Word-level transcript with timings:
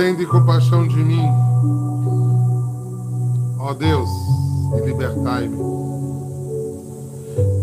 Tende 0.00 0.24
compaixão 0.24 0.88
de 0.88 0.96
mim, 0.96 1.28
ó 3.58 3.74
Deus, 3.74 4.08
e 4.78 4.86
libertai-me. 4.86 5.58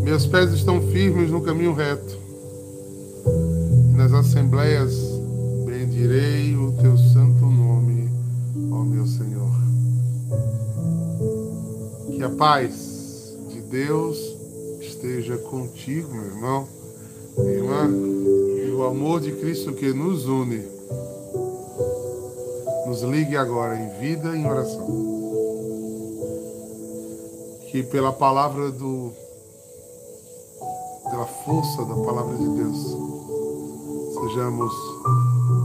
Meus 0.03 0.27
pés 0.27 0.51
estão 0.51 0.79
firmes 0.79 1.31
no 1.31 1.41
caminho 1.41 1.73
reto, 1.73 2.15
e 3.91 3.97
nas 3.97 4.13
assembleias 4.13 4.93
bendirei 5.65 6.55
o 6.55 6.73
teu 6.73 6.95
santo 6.95 7.43
nome, 7.43 8.07
ó 8.69 8.83
meu 8.83 9.07
Senhor. 9.07 9.49
Que 12.15 12.21
a 12.21 12.29
paz 12.29 13.35
de 13.49 13.61
Deus 13.61 14.15
esteja 14.79 15.37
contigo, 15.39 16.13
meu 16.13 16.25
irmão, 16.25 16.67
minha 17.35 17.53
irmã, 17.53 17.89
e 18.63 18.69
o 18.69 18.85
amor 18.85 19.21
de 19.21 19.31
Cristo 19.31 19.73
que 19.73 19.91
nos 19.91 20.27
une, 20.27 20.76
nos 22.87 23.01
ligue 23.01 23.35
agora 23.35 23.77
em 23.77 23.89
vida 23.99 24.33
e 24.33 24.39
em 24.39 24.49
oração. 24.49 24.87
Que 27.69 27.83
pela 27.83 28.13
palavra 28.13 28.71
do 28.71 29.11
pela 31.09 31.25
força 31.25 31.83
da 31.83 31.95
palavra 31.95 32.37
de 32.37 32.47
Deus 32.47 32.97
sejamos 34.13 34.73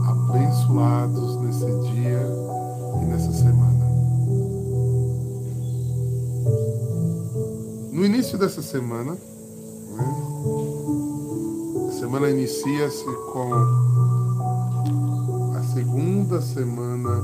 abençoados 0.09 1.37
nesse 1.37 1.65
dia 1.91 2.27
e 3.01 3.05
nessa 3.05 3.31
semana. 3.31 3.85
No 7.91 8.05
início 8.05 8.37
dessa 8.37 8.61
semana, 8.61 9.13
né, 9.13 10.15
a 11.87 11.91
semana 11.93 12.29
inicia-se 12.29 13.05
com 13.31 13.82
segunda 16.33 16.41
semana 16.41 17.21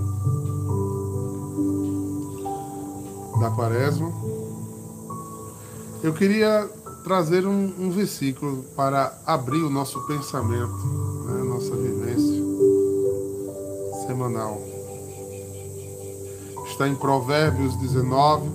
da 3.39 3.49
quaresma. 3.51 4.11
Eu 6.03 6.13
queria 6.13 6.69
trazer 7.03 7.47
um, 7.47 7.73
um 7.79 7.89
versículo 7.91 8.63
para 8.75 9.17
abrir 9.25 9.63
o 9.63 9.69
nosso 9.69 9.99
pensamento, 10.05 10.85
né, 11.25 11.43
nossa 11.43 11.75
vivência 11.75 12.43
semanal. 14.05 14.61
Está 16.67 16.87
em 16.87 16.95
Provérbios 16.95 17.75
19, 17.77 18.49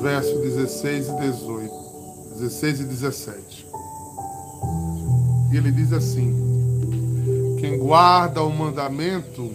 verso 0.00 0.38
16 0.38 1.08
e 1.08 1.16
18. 1.20 1.80
16 2.38 2.80
e 2.80 2.84
17. 2.84 3.66
E 5.52 5.56
ele 5.56 5.70
diz 5.72 5.92
assim: 5.92 6.49
Quem 7.60 7.78
guarda 7.78 8.42
o 8.42 8.50
mandamento, 8.50 9.54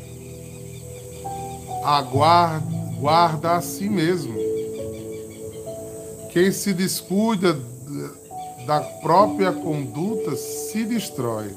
aguarda, 1.83 2.63
guarda 2.99 3.53
a 3.53 3.61
si 3.61 3.89
mesmo. 3.89 4.35
Quem 6.31 6.51
se 6.51 6.71
descuida 6.71 7.59
da 8.67 8.79
própria 9.01 9.51
conduta 9.51 10.35
se 10.35 10.85
destrói. 10.85 11.49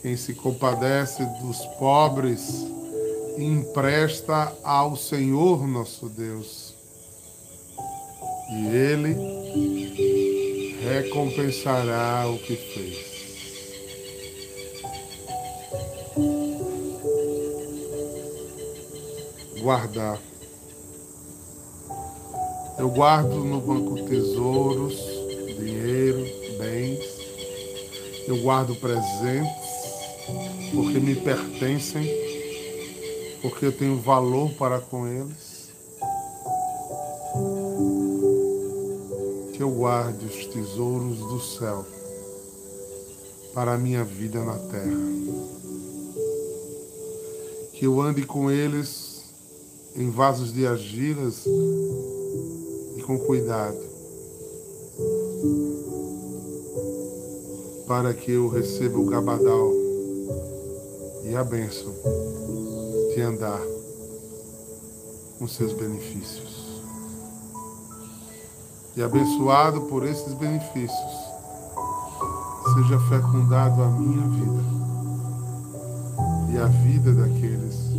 Quem 0.00 0.16
se 0.16 0.32
compadece 0.32 1.22
dos 1.42 1.58
pobres 1.78 2.66
empresta 3.36 4.50
ao 4.64 4.96
Senhor 4.96 5.66
nosso 5.68 6.08
Deus. 6.08 6.72
E 8.50 8.66
Ele 8.66 9.14
recompensará 10.82 12.26
o 12.30 12.38
que 12.38 12.56
fez. 12.56 13.13
Guardar. 19.64 20.20
Eu 22.78 22.90
guardo 22.90 23.36
no 23.36 23.62
banco 23.62 24.04
tesouros, 24.04 24.94
dinheiro, 25.58 26.22
bens. 26.58 27.02
Eu 28.28 28.42
guardo 28.42 28.76
presentes 28.76 29.50
porque 30.74 31.00
me 31.00 31.14
pertencem, 31.14 32.06
porque 33.40 33.64
eu 33.64 33.72
tenho 33.72 33.98
valor 33.98 34.50
para 34.50 34.80
com 34.80 35.08
eles. 35.08 35.70
Que 39.54 39.62
eu 39.62 39.70
guarde 39.70 40.26
os 40.26 40.46
tesouros 40.48 41.16
do 41.20 41.40
céu 41.40 41.86
para 43.54 43.72
a 43.72 43.78
minha 43.78 44.04
vida 44.04 44.44
na 44.44 44.58
terra. 44.58 45.00
Que 47.72 47.86
eu 47.86 47.98
ande 47.98 48.26
com 48.26 48.50
eles 48.50 49.03
em 49.96 50.10
vasos 50.10 50.52
de 50.52 50.66
argilas 50.66 51.44
com 53.04 53.18
cuidado, 53.18 53.78
para 57.86 58.14
que 58.14 58.32
eu 58.32 58.48
receba 58.48 58.98
o 58.98 59.04
gabadal 59.04 59.70
e 61.24 61.36
a 61.36 61.44
bênção 61.44 61.92
de 63.14 63.20
andar 63.20 63.60
com 65.38 65.46
seus 65.46 65.74
benefícios. 65.74 66.82
E 68.96 69.02
abençoado 69.02 69.82
por 69.82 70.06
esses 70.06 70.32
benefícios, 70.34 71.14
seja 72.74 72.98
fecundado 73.08 73.82
a 73.82 73.88
minha 73.90 74.26
vida 74.28 74.64
e 76.52 76.58
a 76.58 76.66
vida 76.66 77.12
daqueles 77.12 77.93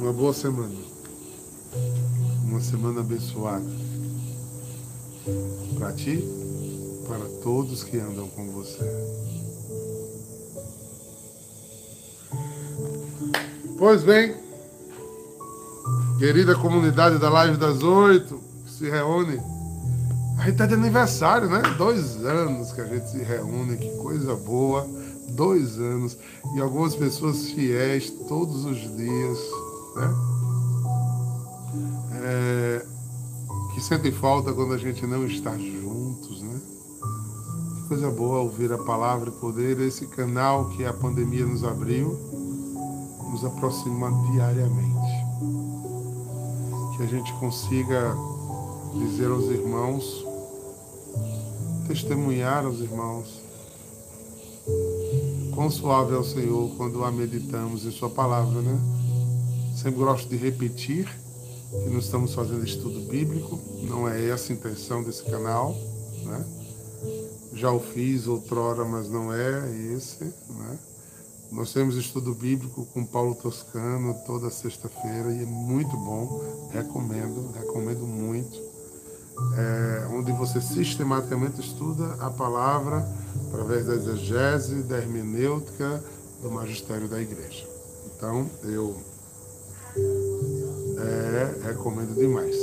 Uma 0.00 0.14
boa 0.14 0.32
semana. 0.32 0.74
Uma 2.42 2.58
semana 2.62 3.00
abençoada. 3.00 3.66
Para 5.78 5.92
ti, 5.92 6.24
para 7.06 7.26
todos 7.42 7.84
que 7.84 7.98
andam 7.98 8.26
com 8.28 8.50
você. 8.50 8.82
Pois 13.76 14.02
bem, 14.02 14.34
querida 16.18 16.54
comunidade 16.54 17.18
da 17.18 17.28
Live 17.28 17.58
das 17.58 17.82
Oito, 17.82 18.40
que 18.64 18.72
se 18.72 18.88
reúne. 18.88 19.38
A 20.38 20.44
gente 20.44 20.52
está 20.52 20.64
de 20.64 20.72
aniversário, 20.72 21.50
né? 21.50 21.60
Dois 21.76 22.16
anos 22.24 22.72
que 22.72 22.80
a 22.80 22.86
gente 22.86 23.10
se 23.10 23.18
reúne, 23.18 23.76
que 23.76 23.90
coisa 23.98 24.34
boa. 24.34 24.88
Dois 25.28 25.78
anos. 25.78 26.16
E 26.56 26.60
algumas 26.60 26.96
pessoas 26.96 27.50
fiéis 27.50 28.08
todos 28.26 28.64
os 28.64 28.78
dias 28.96 29.38
né? 29.94 30.14
É, 32.22 32.86
que 33.74 33.80
sentem 33.80 34.12
falta 34.12 34.52
quando 34.52 34.74
a 34.74 34.78
gente 34.78 35.06
não 35.06 35.24
está 35.24 35.56
juntos, 35.56 36.42
né? 36.42 36.60
Que 37.76 37.88
coisa 37.88 38.10
boa 38.10 38.40
ouvir 38.40 38.72
a 38.72 38.78
palavra 38.78 39.30
e 39.30 39.32
poder 39.32 39.80
esse 39.80 40.06
canal 40.06 40.68
que 40.70 40.84
a 40.84 40.92
pandemia 40.92 41.46
nos 41.46 41.64
abriu, 41.64 42.18
nos 43.30 43.44
aproximar 43.44 44.12
diariamente. 44.32 44.90
Que 46.96 47.04
a 47.04 47.06
gente 47.06 47.32
consiga 47.34 48.14
dizer 48.94 49.30
aos 49.30 49.44
irmãos, 49.44 50.26
testemunhar 51.86 52.66
aos 52.66 52.80
irmãos, 52.80 53.40
quão 55.54 55.70
suave 55.70 56.14
é 56.14 56.18
o 56.18 56.24
Senhor 56.24 56.70
quando 56.76 57.04
a 57.04 57.10
meditamos 57.10 57.86
em 57.86 57.90
Sua 57.90 58.10
palavra, 58.10 58.60
né? 58.60 58.99
Sempre 59.80 60.00
gosto 60.00 60.28
de 60.28 60.36
repetir 60.36 61.08
que 61.70 61.88
não 61.88 62.00
estamos 62.00 62.34
fazendo 62.34 62.62
estudo 62.62 63.00
bíblico, 63.08 63.58
não 63.88 64.06
é 64.06 64.28
essa 64.28 64.52
a 64.52 64.54
intenção 64.54 65.02
desse 65.02 65.22
canal, 65.24 65.74
né? 66.22 66.44
Já 67.54 67.72
o 67.72 67.80
fiz 67.80 68.26
outrora, 68.26 68.84
mas 68.84 69.08
não 69.08 69.32
é 69.32 69.74
esse, 69.96 70.22
né? 70.24 70.78
Nós 71.50 71.72
temos 71.72 71.96
estudo 71.96 72.34
bíblico 72.34 72.84
com 72.92 73.06
Paulo 73.06 73.34
Toscano 73.34 74.14
toda 74.26 74.50
sexta-feira 74.50 75.32
e 75.32 75.44
é 75.44 75.46
muito 75.46 75.96
bom, 75.96 76.68
recomendo, 76.70 77.50
recomendo 77.52 78.06
muito. 78.06 78.60
É, 79.56 80.08
onde 80.12 80.30
você 80.32 80.60
sistematicamente 80.60 81.58
estuda 81.58 82.16
a 82.20 82.28
palavra 82.28 83.08
através 83.48 83.86
da 83.86 83.94
exegese, 83.94 84.82
da 84.82 84.98
hermenêutica, 84.98 86.04
do 86.42 86.50
magistério 86.50 87.08
da 87.08 87.18
igreja. 87.18 87.66
Então, 88.14 88.46
eu 88.64 88.94
é, 89.96 91.66
recomendo 91.66 92.14
demais. 92.14 92.56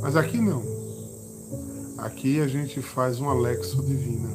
Mas 0.00 0.16
aqui 0.16 0.40
não. 0.40 0.62
Aqui 1.98 2.40
a 2.40 2.46
gente 2.46 2.80
faz 2.82 3.20
um 3.20 3.28
Alexo 3.28 3.82
Divina. 3.82 4.28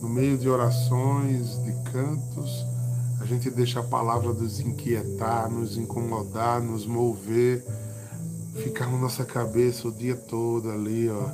No 0.00 0.08
meio 0.08 0.38
de 0.38 0.48
orações, 0.48 1.62
de 1.62 1.72
cantos, 1.92 2.64
a 3.20 3.24
gente 3.24 3.50
deixa 3.50 3.80
a 3.80 3.82
palavra 3.82 4.32
nos 4.32 4.60
inquietar, 4.60 5.50
nos 5.50 5.76
incomodar, 5.76 6.62
nos 6.62 6.86
mover, 6.86 7.64
ficar 8.62 8.90
na 8.90 8.98
nossa 8.98 9.24
cabeça 9.24 9.88
o 9.88 9.92
dia 9.92 10.16
todo 10.16 10.70
ali, 10.70 11.08
ó, 11.08 11.28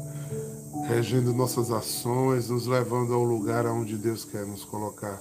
regendo 0.88 1.32
nossas 1.32 1.70
ações, 1.70 2.48
nos 2.48 2.66
levando 2.66 3.14
ao 3.14 3.22
lugar 3.22 3.66
aonde 3.66 3.96
Deus 3.96 4.24
quer 4.24 4.44
nos 4.46 4.64
colocar. 4.64 5.20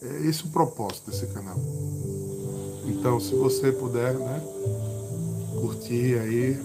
É 0.00 0.26
esse 0.26 0.44
o 0.44 0.48
propósito 0.48 1.10
desse 1.10 1.26
canal. 1.28 1.56
Então, 3.02 3.18
se 3.18 3.34
você 3.34 3.72
puder, 3.72 4.14
né, 4.14 4.40
curtir 5.60 6.16
aí, 6.20 6.56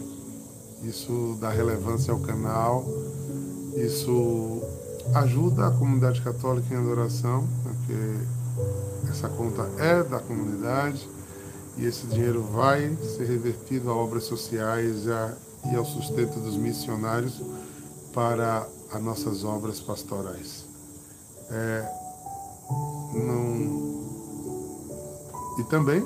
isso 0.84 1.36
dá 1.42 1.50
relevância 1.50 2.14
ao 2.14 2.20
canal, 2.20 2.86
isso 3.76 4.62
ajuda 5.16 5.66
a 5.66 5.72
comunidade 5.72 6.22
católica 6.22 6.72
em 6.72 6.78
adoração, 6.78 7.44
porque 7.64 9.10
essa 9.10 9.28
conta 9.30 9.64
é 9.80 10.04
da 10.04 10.20
comunidade 10.20 11.10
e 11.76 11.88
esse 11.88 12.06
dinheiro 12.06 12.44
vai 12.44 12.96
ser 12.98 13.26
revertido 13.26 13.90
a 13.90 13.96
obras 13.96 14.26
sociais 14.26 15.06
e 15.72 15.76
ao 15.76 15.86
sustento 15.86 16.40
dos 16.40 16.56
missionários 16.56 17.42
para 18.14 18.64
as 18.94 19.02
nossas 19.02 19.44
obras 19.44 19.80
pastorais. 19.80 20.66
É, 21.50 21.92
não... 23.16 23.87
E 25.58 25.64
também 25.64 26.06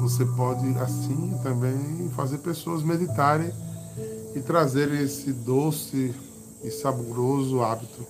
você 0.00 0.24
pode 0.24 0.66
assim 0.78 1.38
também 1.42 2.10
fazer 2.16 2.38
pessoas 2.38 2.82
meditarem 2.82 3.52
e 4.34 4.40
trazerem 4.40 5.02
esse 5.02 5.32
doce 5.32 6.14
e 6.62 6.70
saboroso 6.70 7.60
hábito 7.62 8.06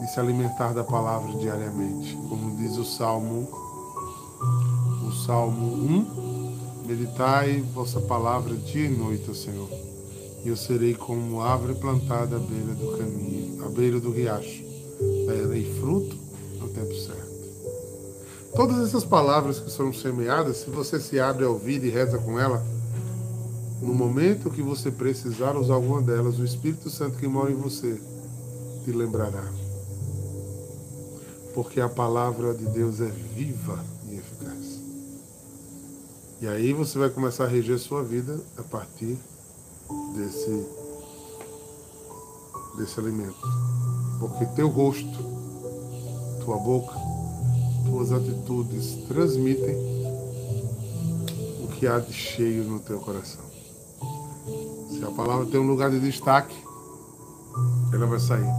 de 0.00 0.06
se 0.12 0.18
alimentar 0.18 0.72
da 0.72 0.82
palavra 0.82 1.32
diariamente, 1.38 2.16
como 2.28 2.56
diz 2.56 2.76
o 2.76 2.84
Salmo, 2.84 3.48
o 5.06 5.12
Salmo 5.24 5.66
1, 6.82 6.86
meditai 6.86 7.60
vossa 7.72 8.00
palavra 8.00 8.56
dia 8.56 8.86
e 8.86 8.96
noite, 8.96 9.34
Senhor, 9.36 9.68
e 10.44 10.48
eu 10.48 10.56
serei 10.56 10.94
como 10.94 11.40
árvore 11.40 11.74
plantada 11.74 12.36
à 12.36 12.38
beira 12.38 12.74
do 12.74 12.98
caminho, 12.98 13.64
à 13.64 13.68
beira 13.68 14.00
do 14.00 14.10
riacho, 14.10 14.64
darei 15.26 15.72
fruto 15.80 16.16
no 16.58 16.68
tempo 16.68 16.94
certo. 16.94 17.33
Todas 18.54 18.86
essas 18.86 19.04
palavras 19.04 19.58
que 19.58 19.70
são 19.70 19.92
semeadas, 19.92 20.58
se 20.58 20.70
você 20.70 21.00
se 21.00 21.18
abre 21.18 21.44
ao 21.44 21.54
ouvido 21.54 21.86
e 21.86 21.90
reza 21.90 22.18
com 22.18 22.38
ela, 22.38 22.64
no 23.82 23.92
momento 23.92 24.48
que 24.48 24.62
você 24.62 24.92
precisar 24.92 25.56
usar 25.56 25.74
alguma 25.74 26.00
delas, 26.00 26.38
o 26.38 26.44
Espírito 26.44 26.88
Santo 26.88 27.18
que 27.18 27.26
mora 27.26 27.50
em 27.50 27.56
você 27.56 28.00
te 28.84 28.92
lembrará. 28.92 29.44
Porque 31.52 31.80
a 31.80 31.88
palavra 31.88 32.54
de 32.54 32.64
Deus 32.66 33.00
é 33.00 33.10
viva 33.34 33.84
e 34.08 34.14
eficaz. 34.14 34.80
E 36.40 36.46
aí 36.46 36.72
você 36.72 36.96
vai 36.96 37.10
começar 37.10 37.44
a 37.44 37.48
reger 37.48 37.78
sua 37.78 38.04
vida 38.04 38.40
a 38.56 38.62
partir 38.62 39.18
desse, 40.14 40.66
desse 42.76 43.00
alimento. 43.00 43.48
Porque 44.20 44.46
teu 44.54 44.68
rosto, 44.68 45.18
tua 46.44 46.56
boca, 46.58 47.13
tuas 47.94 48.10
atitudes 48.10 48.98
transmitem 49.06 49.76
o 51.62 51.68
que 51.68 51.86
há 51.86 52.00
de 52.00 52.12
cheio 52.12 52.64
no 52.64 52.80
teu 52.80 52.98
coração. 52.98 53.44
Se 54.90 55.04
a 55.04 55.12
palavra 55.12 55.46
tem 55.46 55.60
um 55.60 55.68
lugar 55.68 55.92
de 55.92 56.00
destaque, 56.00 56.56
ela 57.92 58.04
vai 58.06 58.18
sair. 58.18 58.50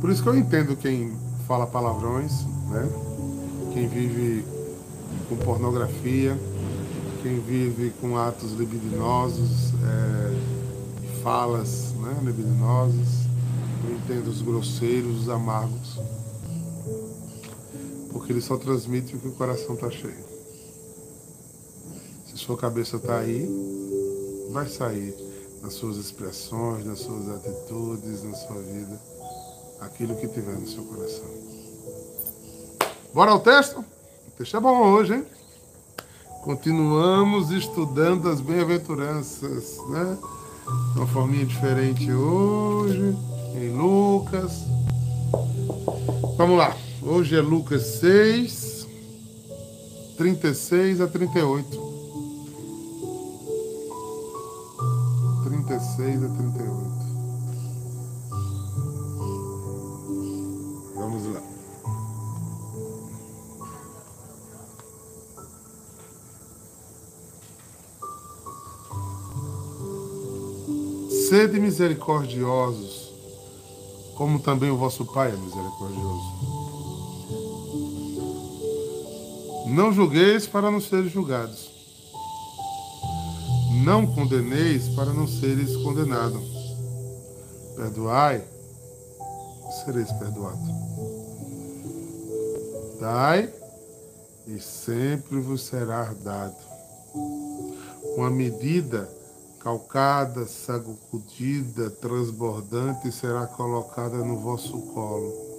Por 0.00 0.08
isso 0.08 0.22
que 0.22 0.28
eu 0.30 0.34
entendo 0.34 0.74
quem 0.74 1.12
fala 1.46 1.66
palavrões, 1.66 2.32
né? 2.70 2.88
Quem 3.74 3.86
vive 3.88 4.42
com 5.28 5.36
pornografia, 5.36 6.38
quem 7.22 7.40
vive 7.40 7.92
com 8.00 8.16
atos 8.16 8.52
libidinosos, 8.52 9.74
é, 9.84 11.20
falas 11.22 11.92
né, 12.00 12.18
libidinosas. 12.22 13.26
Eu 13.84 13.96
entendo 13.96 14.28
os 14.28 14.40
grosseiros, 14.40 15.24
os 15.24 15.28
amargos. 15.28 16.00
Porque 18.12 18.32
ele 18.32 18.40
só 18.40 18.56
transmite 18.56 19.16
o 19.16 19.18
que 19.18 19.28
o 19.28 19.32
coração 19.32 19.74
está 19.74 19.90
cheio. 19.90 20.24
Se 22.26 22.36
sua 22.36 22.56
cabeça 22.56 22.96
está 22.96 23.18
aí, 23.18 23.48
vai 24.50 24.68
sair 24.68 25.14
nas 25.62 25.74
suas 25.74 25.96
expressões, 25.96 26.84
nas 26.84 26.98
suas 26.98 27.28
atitudes, 27.28 28.22
na 28.24 28.34
sua 28.34 28.60
vida, 28.60 29.00
aquilo 29.80 30.16
que 30.16 30.28
tiver 30.28 30.58
no 30.58 30.66
seu 30.66 30.82
coração. 30.84 31.30
Bora 33.14 33.30
ao 33.30 33.40
texto? 33.40 33.78
O 33.80 34.30
texto 34.36 34.56
é 34.56 34.60
bom 34.60 34.92
hoje, 34.92 35.14
hein? 35.14 35.26
Continuamos 36.42 37.50
estudando 37.50 38.28
as 38.28 38.40
bem-aventuranças, 38.40 39.78
né? 39.88 40.18
Uma 40.96 41.06
forminha 41.06 41.46
diferente 41.46 42.12
hoje, 42.12 43.16
em 43.54 43.70
Lucas. 43.76 44.64
Vamos 46.36 46.58
lá. 46.58 46.76
Hoje 47.04 47.36
é 47.36 47.40
Lucas 47.40 47.82
6, 47.98 48.86
36 50.16 51.00
a 51.00 51.08
38. 51.08 51.92
36 55.42 56.22
a 56.22 56.28
38. 56.28 56.92
Vamos 60.94 61.26
lá. 61.34 61.42
Sede 71.28 71.58
misericordiosos, 71.58 73.12
como 74.14 74.38
também 74.38 74.70
o 74.70 74.76
vosso 74.76 75.04
Pai 75.04 75.32
é 75.32 75.36
misericordioso. 75.36 76.61
Não 79.72 79.92
julgueis 79.92 80.46
para 80.46 80.70
não 80.70 80.80
serem 80.80 81.08
julgados 81.08 81.72
não 83.82 84.06
condeneis 84.06 84.88
para 84.90 85.12
não 85.12 85.26
seres 85.26 85.76
condenado. 85.78 86.40
Perdoai, 87.74 88.44
sereis 89.84 90.12
perdoado. 90.12 90.60
Dai, 93.00 93.52
e 94.46 94.60
sempre 94.60 95.40
vos 95.40 95.64
será 95.64 96.14
dado. 96.22 96.54
Uma 98.16 98.30
medida 98.30 99.10
calcada, 99.58 100.46
sacudida, 100.46 101.90
transbordante 101.90 103.10
será 103.10 103.46
colocada 103.46 104.18
no 104.18 104.38
vosso 104.38 104.78
colo. 104.92 105.51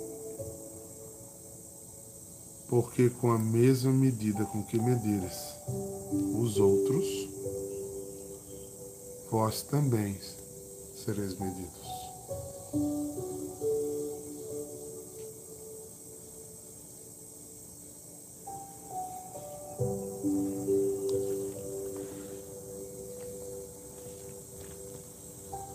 Porque 2.73 3.07
com 3.07 3.31
a 3.31 3.37
mesma 3.37 3.91
medida 3.91 4.45
com 4.45 4.63
que 4.63 4.81
medires 4.81 5.37
os 6.41 6.57
outros, 6.57 7.05
vós 9.29 9.61
também 9.61 10.17
sereis 10.95 11.37
medidos. 11.37 11.87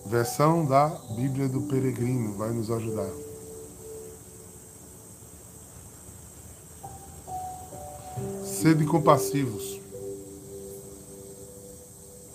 Versão 0.07 0.67
da 0.67 0.89
Bíblia 1.15 1.49
do 1.49 1.61
Peregrino 1.61 2.33
vai 2.33 2.51
nos 2.51 2.69
ajudar. 2.73 3.28
Sede 8.69 8.85
compassivos 8.85 9.81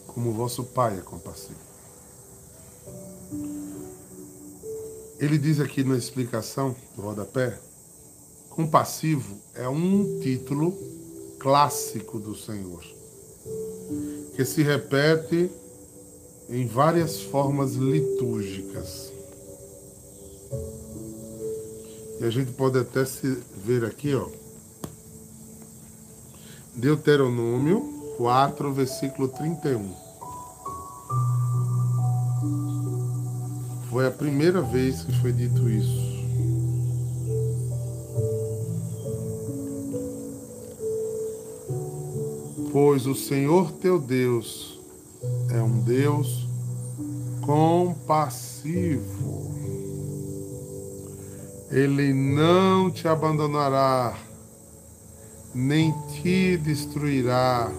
como 0.08 0.34
vosso 0.34 0.64
Pai 0.64 0.98
é 0.98 1.02
compassivo. 1.02 1.60
Ele 5.20 5.38
diz 5.38 5.60
aqui 5.60 5.84
na 5.84 5.96
explicação 5.96 6.76
do 6.96 7.04
rodapé: 7.04 7.56
compassivo 8.50 9.38
é 9.54 9.70
um 9.70 10.22
título 10.22 10.76
clássico 11.38 12.18
do 12.18 12.36
Senhor, 12.36 12.84
que 14.36 14.44
se 14.44 14.64
repete 14.64 15.52
em 16.50 16.66
várias 16.66 17.22
formas 17.22 17.74
litúrgicas. 17.74 19.14
E 22.20 22.26
a 22.26 22.30
gente 22.32 22.54
pode 22.54 22.80
até 22.80 23.06
se 23.06 23.38
ver 23.56 23.86
aqui, 23.86 24.16
ó. 24.16 24.43
Deuteronômio 26.76 28.16
4, 28.18 28.74
versículo 28.74 29.28
31. 29.28 29.94
Foi 33.90 34.08
a 34.08 34.12
primeira 34.12 34.62
vez 34.62 35.04
que 35.04 35.12
foi 35.20 35.32
dito 35.32 35.70
isso. 35.70 36.14
Pois 42.72 43.06
o 43.06 43.14
Senhor 43.14 43.72
teu 43.74 44.00
Deus 44.00 44.80
é 45.52 45.62
um 45.62 45.80
Deus 45.82 46.48
compassivo. 47.42 49.54
Ele 51.70 52.14
não 52.14 52.90
te 52.90 53.08
abandonará, 53.08 54.18
nem 55.54 55.94
te 56.10 56.58
destruirá, 56.58 57.72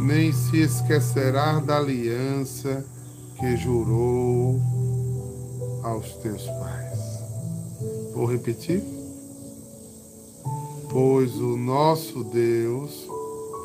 nem 0.00 0.32
se 0.32 0.58
esquecerá 0.58 1.58
da 1.58 1.78
aliança 1.78 2.84
que 3.38 3.56
jurou 3.56 4.60
aos 5.82 6.12
teus 6.16 6.42
pais. 6.42 6.98
Vou 8.14 8.26
repetir? 8.26 8.82
Pois 10.90 11.34
o 11.36 11.56
nosso 11.56 12.24
Deus, 12.24 13.06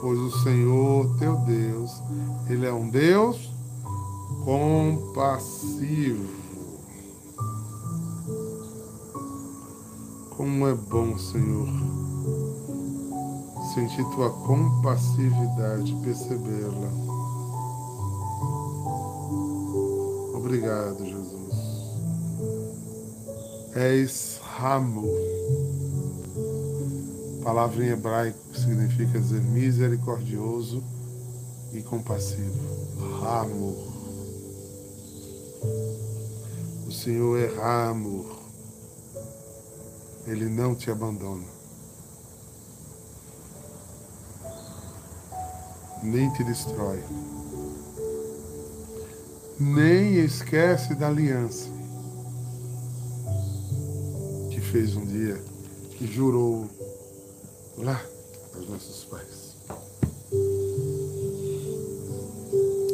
pois 0.01 0.19
o 0.19 0.43
Senhor 0.43 1.17
teu 1.17 1.35
Deus, 1.37 1.91
Ele 2.49 2.65
é 2.65 2.73
um 2.73 2.89
Deus 2.89 3.49
compassivo 4.43 6.41
Como 10.41 10.65
é 10.65 10.73
bom, 10.73 11.15
Senhor, 11.19 11.67
sentir 13.73 14.03
tua 14.15 14.29
compassividade, 14.29 15.95
percebê-la. 16.03 16.89
Obrigado, 20.33 21.05
Jesus. 21.05 21.53
És 23.75 24.39
ramo. 24.43 25.07
Palavra 27.43 27.85
em 27.85 27.89
hebraico 27.89 28.37
significa 28.53 29.19
dizer 29.19 29.41
misericordioso 29.41 30.83
e 31.73 31.81
compassivo. 31.81 32.59
Ramo. 33.21 33.77
O 36.87 36.91
Senhor 36.91 37.39
é 37.39 37.47
ramo 37.55 38.41
ele 40.27 40.47
não 40.47 40.75
te 40.75 40.91
abandona. 40.91 41.60
Nem 46.03 46.31
te 46.33 46.43
destrói. 46.43 46.99
Nem 49.59 50.15
esquece 50.15 50.95
da 50.95 51.07
aliança 51.07 51.69
que 54.49 54.59
fez 54.59 54.95
um 54.95 55.05
dia, 55.05 55.39
que 55.97 56.07
jurou 56.07 56.67
lá 57.77 58.01
aos 58.55 58.67
nossos 58.67 59.05
pais. 59.05 59.55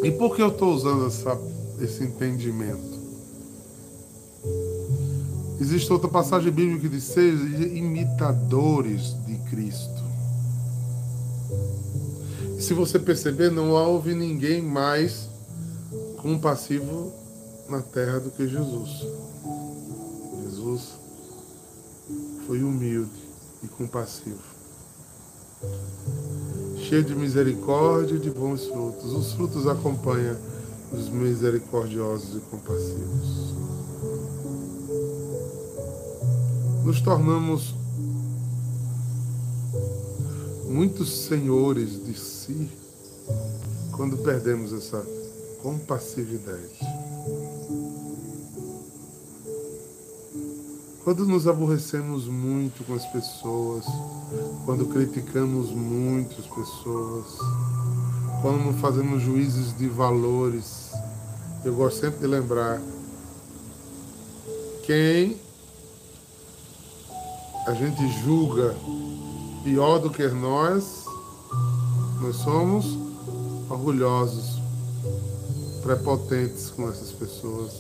E 0.04 0.12
por 0.12 0.36
que 0.36 0.42
eu 0.42 0.50
estou 0.50 0.74
usando 0.74 1.08
essa, 1.08 1.40
esse 1.82 2.04
entendimento? 2.04 2.98
Existe 5.60 5.92
outra 5.92 6.08
passagem 6.08 6.52
bíblica 6.52 6.82
que 6.82 6.90
diz: 6.90 7.04
sejam 7.04 7.62
imitadores 7.76 9.16
de 9.26 9.38
Cristo. 9.50 10.04
Se 12.68 12.74
você 12.74 13.00
perceber, 13.00 13.50
não 13.50 13.72
houve 13.72 14.14
ninguém 14.14 14.62
mais 14.62 15.30
compassivo 16.18 17.14
na 17.70 17.82
terra 17.82 18.20
do 18.20 18.30
que 18.30 18.46
Jesus. 18.46 19.08
Jesus 20.44 21.00
foi 22.46 22.62
humilde 22.62 23.24
e 23.64 23.70
compassivo, 23.70 24.44
cheio 26.90 27.06
de 27.06 27.16
misericórdia 27.16 28.16
e 28.16 28.20
de 28.20 28.32
bons 28.32 28.66
frutos. 28.66 29.14
Os 29.14 29.32
frutos 29.32 29.66
acompanham 29.66 30.36
os 30.92 31.08
misericordiosos 31.08 32.36
e 32.36 32.42
compassivos. 32.50 33.56
nos 36.88 37.02
tornamos 37.02 37.76
muitos 40.70 41.26
senhores 41.26 42.04
de 42.06 42.18
si 42.18 42.70
quando 43.92 44.18
perdemos 44.18 44.74
essa 44.74 45.04
compassividade. 45.62 46.80
Quando 51.04 51.26
nos 51.26 51.48
aborrecemos 51.48 52.28
muito 52.28 52.84
com 52.84 52.94
as 52.94 53.06
pessoas, 53.08 53.86
quando 54.66 54.86
criticamos 54.88 55.72
muito 55.72 56.36
as 56.40 56.48
pessoas, 56.48 57.26
quando 58.42 58.78
fazemos 58.80 59.24
juízes 59.24 59.76
de 59.78 59.88
valores, 59.88 60.92
eu 61.64 61.74
gosto 61.74 62.02
sempre 62.02 62.20
de 62.20 62.28
lembrar 62.28 62.82
quem 64.86 65.38
a 67.66 67.74
gente 67.74 68.08
julga 68.24 68.76
pior 69.68 70.00
do 70.00 70.10
que 70.10 70.26
nós, 70.30 71.04
nós 72.22 72.38
somos 72.38 72.86
orgulhosos, 73.70 74.62
prepotentes 75.84 76.70
com 76.70 76.90
essas 76.90 77.12
pessoas. 77.12 77.74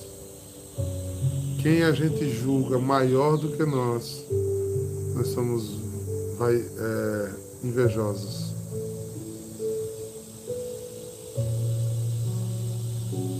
Quem 1.61 1.83
a 1.83 1.93
gente 1.93 2.29
julga 2.29 2.77
maior 2.77 3.37
do 3.37 3.55
que 3.55 3.63
nós, 3.63 4.21
nós 5.15 5.27
somos 5.29 5.77
vai, 6.37 6.57
é, 6.57 7.31
invejosos. 7.63 8.53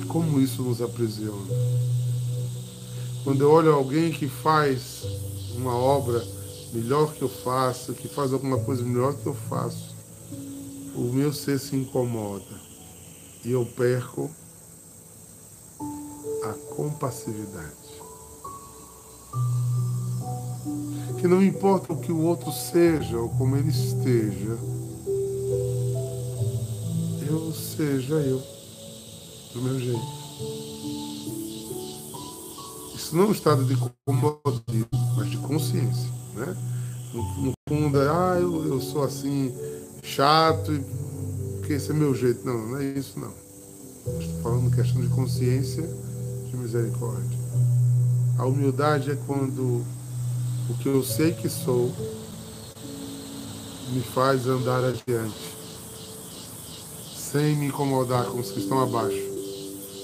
Como 0.08 0.40
isso 0.40 0.62
nos 0.62 0.82
aprisiona? 0.82 1.54
Quando 3.26 3.42
eu 3.42 3.52
olho 3.52 3.74
alguém 3.74 4.10
que 4.10 4.30
faz 4.30 5.06
uma 5.54 5.76
obra 5.76 6.37
melhor 6.74 7.14
que 7.14 7.22
eu 7.22 7.30
faço, 7.30 7.94
que 7.94 8.08
faz 8.08 8.34
alguma 8.34 8.60
coisa 8.60 8.84
melhor 8.84 9.14
que 9.16 9.26
eu 9.26 9.34
faço, 9.34 9.96
o 10.96 11.02
meu 11.14 11.32
ser 11.32 11.60
se 11.60 11.76
incomoda 11.76 12.68
e 13.46 13.52
eu 13.52 13.66
perco 13.66 14.30
a 16.44 16.54
compassividade. 16.76 17.76
Que 21.20 21.28
não 21.28 21.42
importa 21.42 21.94
o 21.94 22.00
que 22.00 22.12
o 22.12 22.22
outro 22.22 22.52
seja 22.52 23.18
ou 23.18 23.30
como 23.30 23.56
ele 23.56 23.70
esteja, 23.70 24.58
eu 27.30 27.54
seja 27.54 28.16
eu, 28.16 28.42
do 29.54 29.62
meu 29.62 29.80
jeito. 29.80 30.18
Isso 32.96 33.16
não 33.16 33.26
é 33.26 33.28
um 33.28 33.32
estado 33.32 33.64
de 33.64 33.76
comodismo, 34.06 34.90
mas 35.16 35.30
de 35.30 35.38
consciência. 35.38 36.17
Né? 36.38 36.56
Fundo, 37.68 38.00
é, 38.00 38.08
ah, 38.08 38.38
eu, 38.40 38.66
eu 38.66 38.80
sou 38.80 39.04
assim, 39.04 39.54
chato, 40.04 40.72
porque 41.58 41.74
esse 41.74 41.92
é 41.92 41.94
meu 41.94 42.14
jeito. 42.14 42.46
Não, 42.46 42.68
não 42.68 42.78
é 42.78 42.86
isso 42.86 43.20
não. 43.20 43.34
Estou 44.20 44.42
falando 44.42 44.74
questão 44.74 45.02
de 45.02 45.08
consciência, 45.10 45.84
de 46.50 46.56
misericórdia. 46.56 47.38
A 48.38 48.46
humildade 48.46 49.12
é 49.12 49.18
quando 49.26 49.84
o 50.70 50.78
que 50.80 50.88
eu 50.88 51.04
sei 51.04 51.34
que 51.34 51.50
sou 51.50 51.92
me 53.90 54.02
faz 54.02 54.48
andar 54.48 54.84
adiante, 54.84 55.56
sem 57.16 57.56
me 57.56 57.68
incomodar 57.68 58.26
com 58.26 58.40
os 58.40 58.52
que 58.52 58.60
estão 58.60 58.82
abaixo, 58.82 59.24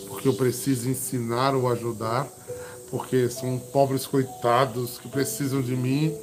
porque 0.08 0.28
eu 0.28 0.34
preciso 0.34 0.90
ensinar 0.90 1.54
ou 1.54 1.70
ajudar 1.70 2.28
porque 2.94 3.28
são 3.28 3.58
pobres 3.58 4.06
coitados 4.06 5.00
que 5.00 5.08
precisam 5.08 5.64
de 5.64 5.76
mim. 5.76 6.16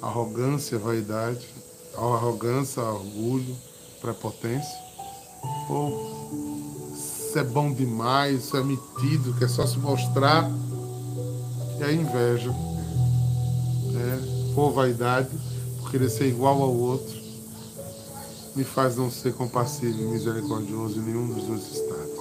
Arrogância, 0.00 0.78
vaidade, 0.78 1.44
arrogância, 1.96 2.80
orgulho, 2.80 3.56
prepotência. 4.00 4.78
Ou 5.68 6.92
isso 6.94 7.36
é 7.36 7.42
bom 7.42 7.72
demais, 7.72 8.44
isso 8.44 8.56
é 8.56 8.62
metido, 8.62 9.34
que 9.36 9.42
é 9.42 9.48
só 9.48 9.66
se 9.66 9.76
mostrar. 9.78 10.48
E 11.80 11.82
a 11.82 11.92
inveja, 11.92 12.52
né? 13.90 14.52
por 14.54 14.70
vaidade, 14.70 15.30
por 15.80 15.90
querer 15.90 16.08
ser 16.08 16.28
igual 16.28 16.62
ao 16.62 16.72
outro, 16.72 17.20
me 18.54 18.62
faz 18.62 18.94
não 18.94 19.10
ser 19.10 19.34
compassivo 19.34 20.00
e 20.00 20.04
misericordioso 20.04 21.00
em 21.00 21.02
nenhum 21.02 21.26
dos 21.26 21.42
dois 21.46 21.62
estados. 21.62 22.11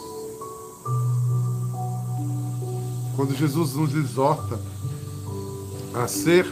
Quando 3.22 3.38
Jesus 3.38 3.76
nos 3.76 3.94
exorta 3.94 4.60
a 5.94 6.08
ser 6.08 6.52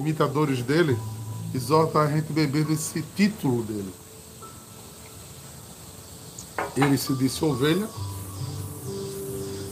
imitadores 0.00 0.64
dele, 0.64 0.98
exorta 1.54 2.00
a 2.00 2.10
gente 2.10 2.32
beber 2.32 2.64
desse 2.64 3.04
título 3.14 3.62
dele. 3.62 3.94
Ele 6.76 6.98
se 6.98 7.14
disse 7.14 7.44
ovelha, 7.44 7.88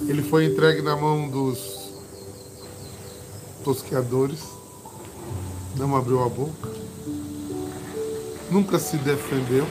ele 0.06 0.22
foi 0.22 0.46
entregue 0.46 0.82
na 0.82 0.94
mão 0.94 1.28
dos 1.28 1.90
tosqueadores, 3.64 4.38
não 5.74 5.96
abriu 5.96 6.22
a 6.22 6.28
boca, 6.28 6.70
nunca 8.52 8.78
se 8.78 8.96
defendeu, 8.98 9.66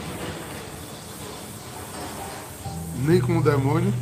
nem 3.05 3.22
com 3.22 3.38
o 3.38 3.41
demônio, 3.41 3.94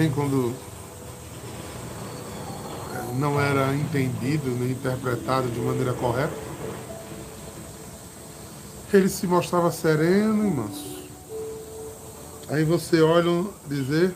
nem 0.00 0.10
quando 0.10 0.54
é, 2.94 3.14
não 3.18 3.38
era 3.38 3.74
entendido 3.74 4.50
nem 4.52 4.70
interpretado 4.70 5.48
de 5.48 5.60
maneira 5.60 5.92
correta. 5.92 6.32
Ele 8.94 9.10
se 9.10 9.26
mostrava 9.26 9.70
sereno 9.70 10.46
e 10.46 10.50
manso. 10.50 11.10
Aí 12.48 12.64
você 12.64 13.02
olha 13.02 13.46
dizer 13.66 14.14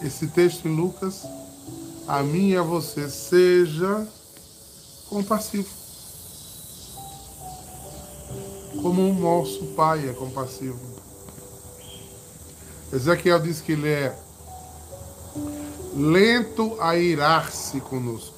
esse 0.00 0.26
texto 0.28 0.66
em 0.66 0.74
Lucas, 0.74 1.26
a 2.08 2.22
mim 2.22 2.52
e 2.52 2.56
a 2.56 2.62
você, 2.62 3.10
seja 3.10 4.08
compassivo. 5.10 5.68
Como 8.80 9.10
o 9.10 9.14
nosso 9.14 9.66
Pai 9.76 10.08
é 10.08 10.14
compassivo. 10.14 10.95
Ezequiel 12.92 13.40
diz 13.40 13.60
que 13.60 13.72
ele 13.72 13.88
é 13.88 14.16
lento 15.94 16.76
a 16.80 16.96
irar-se 16.96 17.80
conosco 17.80 18.34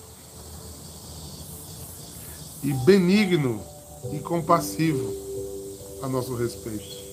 e 2.62 2.72
benigno 2.84 3.62
e 4.12 4.18
compassivo 4.20 5.12
a 6.02 6.08
nosso 6.08 6.34
respeito. 6.34 7.08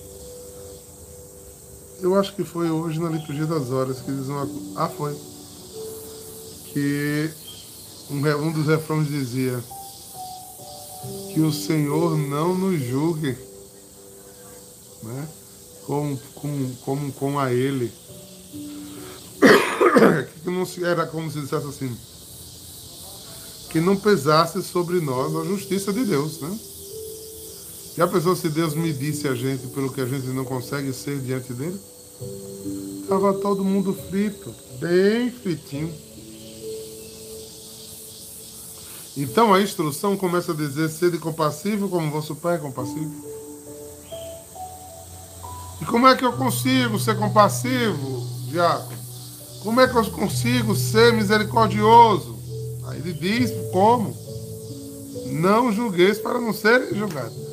Eu 2.00 2.14
acho 2.18 2.34
que 2.34 2.44
foi 2.44 2.70
hoje 2.70 3.00
na 3.00 3.08
liturgia 3.08 3.46
das 3.46 3.70
horas 3.70 4.00
que 4.00 4.12
diz 4.12 4.28
uma. 4.28 4.48
Ah, 4.76 4.88
foi. 4.88 5.16
Que 6.72 7.30
um, 8.10 8.46
um 8.46 8.52
dos 8.52 8.66
refrões 8.66 9.08
dizia 9.08 9.62
que 11.32 11.40
o 11.40 11.52
Senhor 11.52 12.16
não 12.16 12.54
nos 12.54 12.80
julgue, 12.82 13.36
né? 15.02 15.28
Como, 15.86 16.18
como, 16.34 16.76
como 16.84 17.12
com 17.12 17.38
a 17.38 17.52
Ele. 17.52 17.92
que 20.42 20.50
não 20.50 20.66
era 20.84 21.06
como 21.06 21.30
se 21.30 21.40
dissesse 21.40 21.66
assim. 21.66 21.96
Que 23.70 23.80
não 23.80 23.96
pesasse 23.96 24.62
sobre 24.62 25.00
nós 25.00 25.34
a 25.36 25.44
justiça 25.44 25.92
de 25.92 26.04
Deus, 26.04 26.40
né? 26.40 26.58
E 27.96 28.02
a 28.02 28.06
pessoa, 28.06 28.36
se 28.36 28.48
Deus 28.50 28.74
medisse 28.74 29.26
a 29.26 29.34
gente 29.34 29.68
pelo 29.68 29.90
que 29.90 30.00
a 30.00 30.06
gente 30.06 30.26
não 30.26 30.44
consegue 30.44 30.92
ser 30.92 31.18
diante 31.20 31.52
dele? 31.54 31.80
Estava 33.02 33.32
todo 33.34 33.64
mundo 33.64 33.96
frito, 34.10 34.52
bem 34.80 35.30
fritinho. 35.30 35.94
Então 39.16 39.54
a 39.54 39.62
instrução 39.62 40.16
começa 40.16 40.52
a 40.52 40.54
dizer: 40.54 40.90
sede 40.90 41.16
compassivo 41.16 41.88
como 41.88 42.10
vosso 42.10 42.34
Pai 42.34 42.56
é 42.56 42.58
compassivo. 42.58 43.14
Como 45.88 46.06
é 46.06 46.16
que 46.16 46.24
eu 46.24 46.32
consigo 46.32 46.98
ser 46.98 47.16
compassivo, 47.16 48.26
diácono? 48.48 48.98
Como 49.62 49.80
é 49.80 49.88
que 49.88 49.96
eu 49.96 50.04
consigo 50.10 50.74
ser 50.74 51.12
misericordioso? 51.12 52.36
Aí 52.86 52.98
ele 52.98 53.12
diz: 53.12 53.50
como? 53.72 54.16
Não 55.26 55.72
julgueis 55.72 56.18
para 56.18 56.40
não 56.40 56.52
serem 56.52 56.94
julgados 56.94 57.46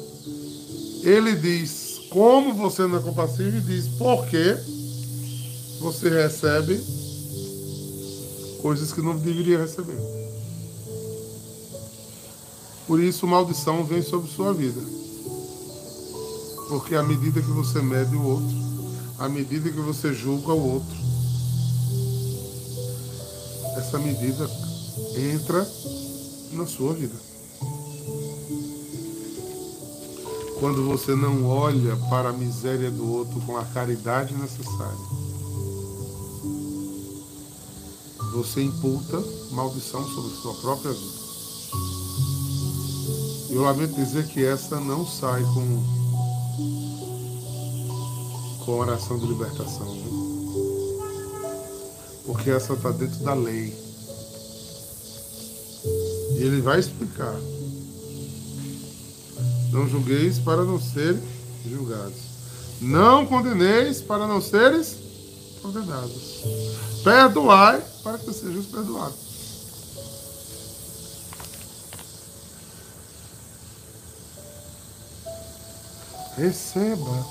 ele 1.03 1.35
diz 1.35 1.99
como 2.09 2.53
você 2.53 2.87
não 2.87 2.97
é 2.97 3.01
compassivo 3.01 3.57
e 3.57 3.61
diz 3.61 3.87
por 3.89 4.25
que 4.27 4.55
você 5.79 6.09
recebe 6.09 6.81
coisas 8.61 8.93
que 8.93 9.01
não 9.01 9.17
deveria 9.17 9.59
receber. 9.59 9.97
Por 12.87 13.01
isso, 13.01 13.27
maldição 13.27 13.83
vem 13.83 14.01
sobre 14.01 14.31
sua 14.31 14.53
vida. 14.53 14.79
Porque 16.73 16.95
à 16.95 17.03
medida 17.03 17.39
que 17.39 17.51
você 17.51 17.83
mede 17.83 18.15
o 18.15 18.23
outro, 18.23 18.57
à 19.19 19.29
medida 19.29 19.69
que 19.69 19.79
você 19.79 20.11
julga 20.11 20.53
o 20.53 20.73
outro, 20.73 20.97
essa 23.77 23.99
medida 23.99 24.49
entra 25.15 25.71
na 26.53 26.65
sua 26.65 26.95
vida. 26.95 27.13
quando 30.59 30.83
você 30.85 31.13
não 31.13 31.45
olha 31.45 31.95
para 32.09 32.29
a 32.29 32.33
miséria 32.33 32.89
do 32.89 33.07
outro 33.07 33.39
com 33.41 33.55
a 33.57 33.65
caridade 33.65 34.33
necessária. 34.33 34.97
Você 38.31 38.63
imputa 38.63 39.21
maldição 39.51 40.03
sobre 40.07 40.35
sua 40.37 40.53
própria 40.55 40.91
vida. 40.91 41.23
Eu 43.51 43.61
lamento 43.61 43.93
dizer 43.93 44.25
que 44.29 44.43
essa 44.43 44.79
não 44.79 45.05
sai 45.05 45.43
com, 48.65 48.65
com 48.65 48.79
oração 48.79 49.17
de 49.17 49.25
libertação. 49.25 49.97
Porque 52.25 52.49
essa 52.49 52.73
está 52.73 52.91
dentro 52.91 53.19
da 53.19 53.33
lei. 53.33 53.73
E 56.35 56.43
ele 56.43 56.61
vai 56.61 56.79
explicar 56.79 57.35
não 59.73 59.89
julgueis 59.89 60.37
para 60.37 60.63
não 60.63 60.79
serem 60.79 61.21
julgados. 61.67 62.19
Não 62.79 63.25
condeneis 63.25 64.01
para 64.01 64.27
não 64.27 64.39
seres 64.39 64.95
condenados. 65.61 66.43
Perdoai 67.03 67.83
para 68.03 68.19
que 68.19 68.31
sejam 68.31 68.63
perdoados. 68.63 69.23
Receba. 76.37 77.25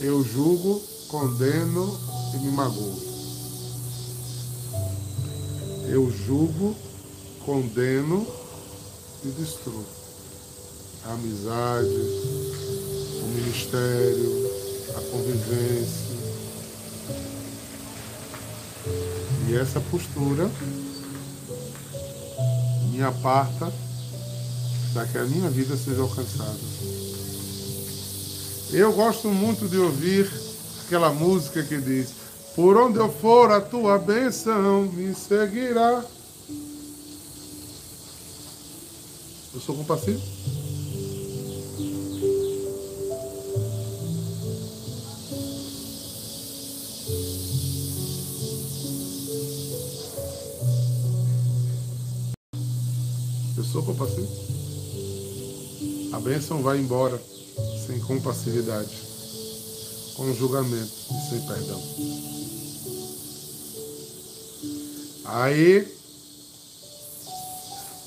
Eu 0.00 0.22
julgo, 0.22 0.80
condeno 1.08 1.98
e 2.32 2.36
me 2.38 2.50
magoo. 2.52 2.96
Eu 5.88 6.10
julgo, 6.10 6.76
condeno 7.44 8.26
e 9.24 9.28
destruo 9.28 9.84
a 11.04 11.12
amizade, 11.14 11.88
o 11.88 13.26
ministério, 13.34 14.50
a 14.96 15.00
convivência. 15.10 16.18
E 19.48 19.56
essa 19.56 19.80
postura 19.80 20.50
me 22.92 23.02
aparta 23.02 23.72
para 24.92 25.06
que 25.06 25.18
a 25.18 25.24
minha 25.24 25.50
vida 25.50 25.76
seja 25.76 26.02
alcançada. 26.02 27.07
Eu 28.70 28.92
gosto 28.92 29.28
muito 29.28 29.66
de 29.66 29.78
ouvir 29.78 30.30
aquela 30.84 31.10
música 31.10 31.62
que 31.62 31.78
diz: 31.78 32.10
Por 32.54 32.76
onde 32.76 32.98
eu 32.98 33.10
for, 33.10 33.50
a 33.50 33.60
tua 33.60 33.98
bênção 33.98 34.82
me 34.82 35.14
seguirá. 35.14 36.04
Eu 39.54 39.60
sou 39.60 39.74
compassivo? 39.74 40.20
sou 53.70 53.82
compassivo. 53.82 54.28
A 56.12 56.20
bênção 56.20 56.62
vai 56.62 56.78
embora 56.78 57.20
sem 58.08 58.16
compassividade, 58.16 58.88
com 60.16 60.34
julgamento 60.34 60.90
e 61.10 61.28
sem 61.28 61.40
perdão. 61.46 61.82
Aí, 65.26 65.86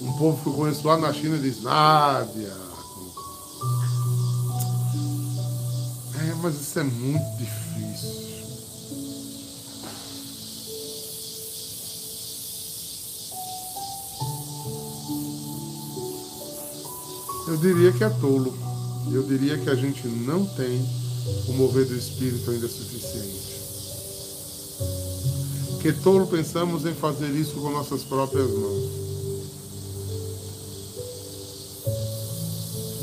um 0.02 0.12
povo 0.14 0.42
que 0.42 0.50
eu 0.50 0.54
conheço 0.54 0.88
lá 0.88 0.98
na 0.98 1.14
China 1.14 1.38
diz, 1.38 1.62
Nádia. 1.62 2.58
É, 6.20 6.34
mas 6.42 6.60
isso 6.60 6.80
é 6.80 6.84
muito 6.84 7.38
difícil. 7.38 7.62
Eu 17.48 17.58
diria 17.58 17.92
que 17.92 18.04
é 18.04 18.10
tolo. 18.10 18.70
Eu 19.10 19.24
diria 19.24 19.58
que 19.58 19.70
a 19.70 19.76
gente 19.76 20.08
não 20.08 20.46
tem 20.46 20.86
o 21.48 21.54
mover 21.54 21.86
do 21.86 21.96
Espírito 21.96 22.52
ainda 22.52 22.68
suficiente. 22.68 23.62
Que 25.82 25.92
tolo 25.94 26.28
pensamos 26.28 26.86
em 26.86 26.94
fazer 26.94 27.30
isso 27.30 27.54
com 27.54 27.72
nossas 27.72 28.04
próprias 28.04 28.50
mãos. 28.52 29.02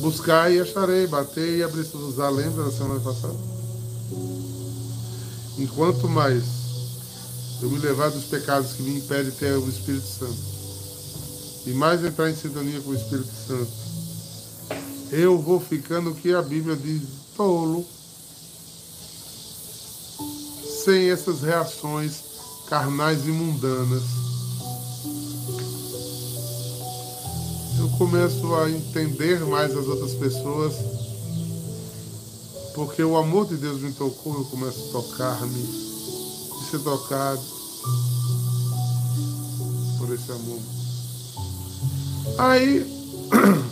Buscar 0.01 0.53
e 0.53 0.61
acharei, 0.61 1.07
bater 1.07 1.59
e 1.59 1.63
abrir 1.63 1.85
usar. 1.95 2.31
Lembra 2.31 2.65
da 2.65 2.71
semana 2.71 3.01
passada? 3.01 3.37
Enquanto 5.59 6.09
mais 6.09 6.45
eu 7.61 7.69
me 7.69 7.79
levar 7.79 8.11
dos 8.11 8.25
pecados 8.25 8.75
que 8.75 8.83
me 8.83 8.99
impedem 8.99 9.33
ter 9.33 9.55
o 9.55 9.69
Espírito 9.69 10.07
Santo, 10.07 10.39
e 11.67 11.71
mais 11.71 12.05
entrar 12.05 12.31
em 12.31 12.37
sintonia 12.37 12.81
com 12.81 12.91
o 12.91 12.95
Espírito 12.95 13.29
Santo, 13.47 13.88
eu 15.11 15.39
vou 15.39 15.59
ficando 15.61 16.15
que 16.15 16.35
a 16.35 16.43
Bíblia 16.43 16.77
diz 16.77 17.03
tolo, 17.37 17.85
sem 20.85 21.11
essas 21.11 21.43
reações 21.43 22.23
carnais 22.69 23.27
e 23.27 23.31
mundanas. 23.31 24.03
Eu 27.79 27.89
começo 27.97 28.55
a 28.57 28.71
entender 28.71 29.41
mais 29.47 29.77
as 29.77 29.87
outras 29.87 30.13
pessoas, 30.15 30.75
porque 32.75 33.03
o 33.03 33.17
amor 33.17 33.47
de 33.47 33.57
Deus 33.57 33.81
me 33.81 33.93
tocou, 33.93 34.35
eu 34.35 34.45
começo 34.47 34.89
a 34.89 34.93
tocar-me 34.93 35.61
e 35.61 36.71
ser 36.71 36.81
tocado 36.81 37.43
por 39.99 40.13
esse 40.13 40.31
amor. 40.31 40.61
Aí 42.39 42.87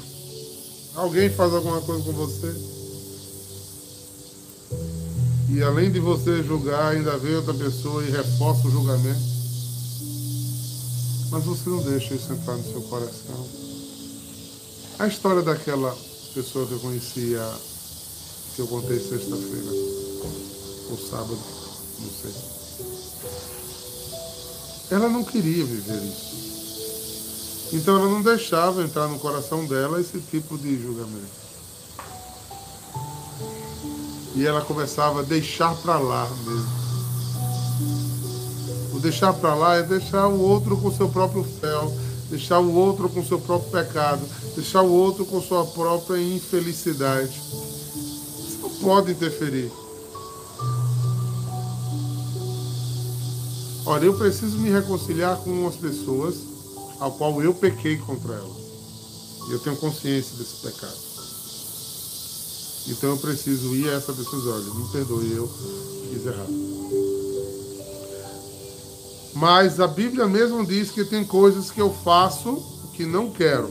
alguém 0.96 1.30
faz 1.30 1.54
alguma 1.54 1.80
coisa 1.82 2.02
com 2.02 2.12
você. 2.12 2.54
E 5.50 5.62
além 5.62 5.90
de 5.92 6.00
você 6.00 6.42
julgar, 6.42 6.92
ainda 6.92 7.16
vem 7.18 7.36
outra 7.36 7.54
pessoa 7.54 8.02
e 8.04 8.10
reforça 8.10 8.66
o 8.66 8.70
julgamento. 8.70 9.36
Mas 11.30 11.44
você 11.44 11.68
não 11.70 11.82
deixa 11.82 12.14
isso 12.14 12.32
entrar 12.32 12.56
no 12.56 12.64
seu 12.64 12.82
coração. 12.82 13.46
A 14.98 15.06
história 15.06 15.42
daquela 15.42 15.96
pessoa 16.34 16.66
que 16.66 16.72
eu 16.72 16.80
conhecia, 16.80 17.42
que 18.54 18.62
eu 18.62 18.66
contei 18.66 18.98
sexta-feira, 18.98 19.70
ou 20.90 20.98
sábado, 20.98 21.38
não 22.00 22.10
sei. 22.10 22.34
Ela 24.90 25.08
não 25.08 25.24
queria 25.24 25.64
viver 25.64 26.02
isso. 26.02 26.55
Então 27.72 27.96
ela 27.96 28.08
não 28.08 28.22
deixava 28.22 28.82
entrar 28.82 29.08
no 29.08 29.18
coração 29.18 29.64
dela 29.66 30.00
esse 30.00 30.18
tipo 30.20 30.56
de 30.56 30.80
julgamento. 30.80 31.46
E 34.34 34.46
ela 34.46 34.60
começava 34.60 35.20
a 35.20 35.22
deixar 35.22 35.74
para 35.76 35.98
lá 35.98 36.28
mesmo. 36.44 36.86
O 38.94 38.98
deixar 38.98 39.32
para 39.32 39.54
lá 39.54 39.76
é 39.76 39.82
deixar 39.82 40.28
o 40.28 40.40
outro 40.40 40.76
com 40.76 40.92
seu 40.92 41.08
próprio 41.08 41.42
fel, 41.42 41.92
deixar 42.30 42.60
o 42.60 42.74
outro 42.74 43.08
com 43.08 43.24
seu 43.24 43.38
próprio 43.38 43.70
pecado, 43.70 44.22
deixar 44.54 44.82
o 44.82 44.92
outro 44.92 45.24
com 45.24 45.40
sua 45.40 45.64
própria 45.64 46.20
infelicidade. 46.20 47.40
Você 47.40 48.58
não 48.62 48.70
pode 48.70 49.12
interferir. 49.12 49.72
Olha, 53.84 54.04
eu 54.04 54.14
preciso 54.14 54.58
me 54.58 54.70
reconciliar 54.70 55.36
com 55.38 55.66
as 55.66 55.76
pessoas 55.76 56.55
ao 56.98 57.12
qual 57.12 57.42
eu 57.42 57.54
pequei 57.54 57.96
contra 57.96 58.34
ela. 58.34 58.56
E 59.48 59.52
eu 59.52 59.58
tenho 59.58 59.76
consciência 59.76 60.36
desse 60.36 60.56
pecado. 60.62 61.06
Então 62.88 63.10
eu 63.10 63.16
preciso 63.16 63.74
ir 63.74 63.88
a 63.88 63.94
essa 63.94 64.12
pessoa 64.12 64.54
olha, 64.54 64.74
me 64.74 64.88
perdoe, 64.88 65.32
eu 65.32 65.48
fiz 66.10 66.26
errado. 66.26 66.66
Mas 69.34 69.80
a 69.80 69.86
Bíblia 69.86 70.26
mesmo 70.26 70.64
diz 70.64 70.90
que 70.90 71.04
tem 71.04 71.24
coisas 71.24 71.70
que 71.70 71.80
eu 71.80 71.92
faço 71.92 72.62
que 72.94 73.04
não 73.04 73.30
quero. 73.30 73.68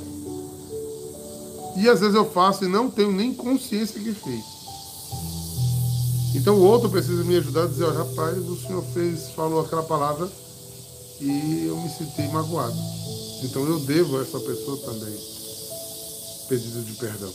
E 1.78 1.90
às 1.90 2.00
vezes 2.00 2.16
eu 2.16 2.30
faço 2.30 2.66
e 2.66 2.68
não 2.68 2.90
tenho 2.90 3.12
nem 3.12 3.34
consciência 3.34 4.00
que 4.00 4.14
fiz. 4.14 4.46
Então 6.36 6.56
o 6.56 6.64
outro 6.64 6.90
precisa 6.90 7.24
me 7.24 7.38
ajudar 7.38 7.64
a 7.64 7.68
dizer, 7.68 7.90
rapaz, 7.92 8.38
o 8.38 8.58
senhor 8.58 8.84
fez, 8.94 9.30
falou 9.30 9.62
aquela 9.62 9.84
palavra 9.84 10.30
e 11.20 11.66
eu 11.68 11.78
me 11.80 11.90
senti 11.90 12.22
magoado. 12.30 12.78
Então 13.44 13.66
eu 13.66 13.80
devo 13.82 14.18
a 14.18 14.22
essa 14.22 14.40
pessoa 14.40 14.78
também 14.78 15.18
pedido 16.48 16.84
de 16.84 16.94
perdão. 16.94 17.34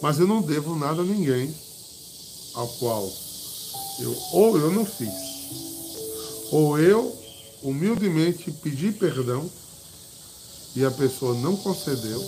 Mas 0.00 0.18
eu 0.18 0.26
não 0.26 0.42
devo 0.42 0.74
nada 0.74 1.02
a 1.02 1.04
ninguém 1.04 1.54
ao 2.54 2.68
qual 2.68 3.10
eu 4.00 4.16
ou 4.32 4.58
eu 4.58 4.72
não 4.72 4.84
fiz, 4.84 5.12
ou 6.50 6.78
eu 6.78 7.16
humildemente 7.62 8.50
pedi 8.50 8.90
perdão 8.92 9.48
e 10.74 10.84
a 10.84 10.90
pessoa 10.90 11.34
não 11.34 11.56
concedeu, 11.56 12.20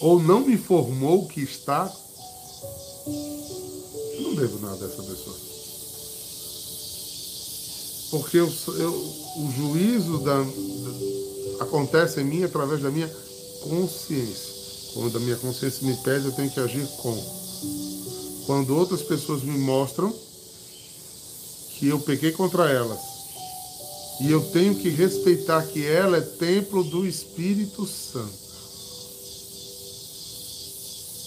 ou 0.00 0.20
não 0.20 0.40
me 0.40 0.54
informou 0.54 1.26
que 1.26 1.40
está, 1.40 1.90
não 4.30 4.36
devo 4.36 4.58
nada 4.60 4.84
a 4.84 4.88
essa 4.88 5.02
pessoa. 5.02 5.36
Porque 8.10 8.38
eu, 8.38 8.52
eu, 8.78 8.92
o 8.92 9.52
juízo 9.56 10.18
da, 10.18 10.42
da, 10.42 11.64
acontece 11.64 12.20
em 12.20 12.24
mim 12.24 12.44
através 12.44 12.80
da 12.80 12.90
minha 12.90 13.08
consciência. 13.62 14.50
Quando 14.94 15.16
a 15.16 15.20
minha 15.20 15.36
consciência 15.36 15.86
me 15.86 15.96
pede, 15.98 16.26
eu 16.26 16.32
tenho 16.32 16.50
que 16.50 16.58
agir 16.58 16.86
com. 17.02 17.16
Quando 18.46 18.76
outras 18.76 19.02
pessoas 19.02 19.42
me 19.42 19.56
mostram 19.58 20.12
que 21.78 21.88
eu 21.88 22.00
pequei 22.00 22.32
contra 22.32 22.68
elas, 22.68 22.98
e 24.20 24.30
eu 24.30 24.40
tenho 24.50 24.74
que 24.74 24.88
respeitar 24.90 25.64
que 25.66 25.86
ela 25.86 26.18
é 26.18 26.20
templo 26.20 26.84
do 26.84 27.06
Espírito 27.06 27.86
Santo. 27.86 28.40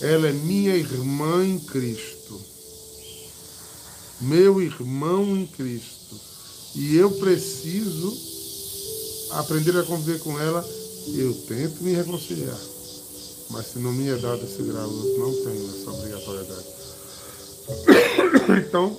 Ela 0.02 0.28
é 0.28 0.34
minha 0.34 0.76
irmã 0.76 1.46
em 1.46 1.58
Cristo. 1.60 2.23
Meu 4.24 4.62
irmão 4.62 5.38
em 5.38 5.46
Cristo 5.46 6.20
e 6.76 6.96
eu 6.96 7.12
preciso 7.12 8.18
aprender 9.32 9.78
a 9.78 9.84
conviver 9.84 10.20
com 10.20 10.40
ela, 10.40 10.66
eu 11.16 11.34
tento 11.48 11.84
me 11.84 11.94
reconciliar. 11.94 12.58
Mas 13.50 13.68
se 13.68 13.80
não 13.80 13.92
me 13.92 14.10
é 14.10 14.16
dado 14.16 14.44
esse 14.44 14.64
grau, 14.64 14.90
eu 14.90 15.20
não 15.20 15.34
tenho 15.44 15.70
essa 15.70 15.92
obrigatoriedade. 15.92 16.74
Então, 18.68 18.98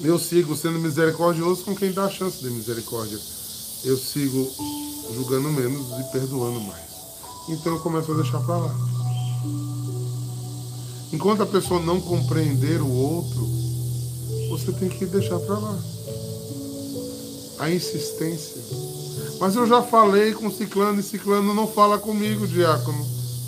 eu 0.00 0.18
sigo 0.18 0.54
sendo 0.54 0.78
misericordioso 0.78 1.64
com 1.64 1.74
quem 1.74 1.92
dá 1.92 2.04
a 2.04 2.10
chance 2.10 2.42
de 2.42 2.50
misericórdia. 2.50 3.18
Eu 3.84 3.96
sigo 3.96 4.50
julgando 5.14 5.50
menos 5.50 5.86
e 5.98 6.12
perdoando 6.12 6.60
mais. 6.60 6.88
Então 7.48 7.74
eu 7.74 7.80
começo 7.80 8.12
a 8.12 8.16
deixar 8.16 8.40
para 8.40 8.58
lá. 8.58 8.74
Enquanto 11.12 11.42
a 11.42 11.46
pessoa 11.46 11.80
não 11.80 12.00
compreender 12.00 12.82
o 12.82 12.90
outro, 12.90 13.48
você 14.48 14.72
tem 14.72 14.88
que 14.88 15.06
deixar 15.06 15.38
para 15.40 15.58
lá 15.58 15.78
a 17.58 17.70
insistência. 17.70 18.62
Mas 19.40 19.54
eu 19.54 19.66
já 19.66 19.82
falei 19.82 20.32
com 20.32 20.50
ciclano 20.50 21.00
e 21.00 21.02
ciclano 21.02 21.54
não 21.54 21.66
fala 21.66 21.98
comigo, 21.98 22.46
diácono. 22.46 23.06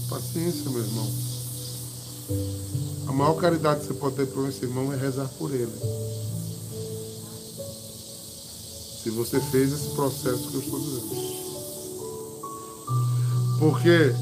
Paciência, 0.08 0.70
meu 0.70 0.80
irmão. 0.80 1.08
A 3.08 3.12
maior 3.12 3.34
caridade 3.34 3.80
que 3.80 3.86
você 3.86 3.94
pode 3.94 4.16
ter 4.16 4.26
para 4.26 4.48
esse 4.48 4.64
irmão 4.64 4.92
é 4.92 4.96
rezar 4.96 5.28
por 5.38 5.52
ele. 5.52 5.72
Se 9.02 9.10
você 9.10 9.40
fez 9.40 9.72
esse 9.72 9.88
processo 9.94 10.48
que 10.48 10.54
eu 10.54 10.60
estou 10.60 10.80
dizendo. 10.80 11.40
Porque 13.58 14.14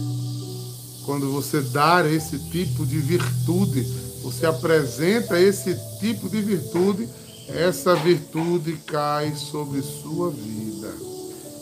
quando 1.05 1.33
você 1.33 1.61
dá 1.61 2.07
esse 2.09 2.39
tipo 2.51 2.87
de 2.87 2.99
virtude, 2.99 4.08
você 4.29 4.45
apresenta 4.45 5.41
esse 5.41 5.75
tipo 5.99 6.29
de 6.29 6.43
virtude, 6.43 7.09
essa 7.49 7.97
virtude 7.97 8.75
cai 8.87 9.35
sobre 9.35 9.81
sua 9.81 10.31
vida. 10.31 10.95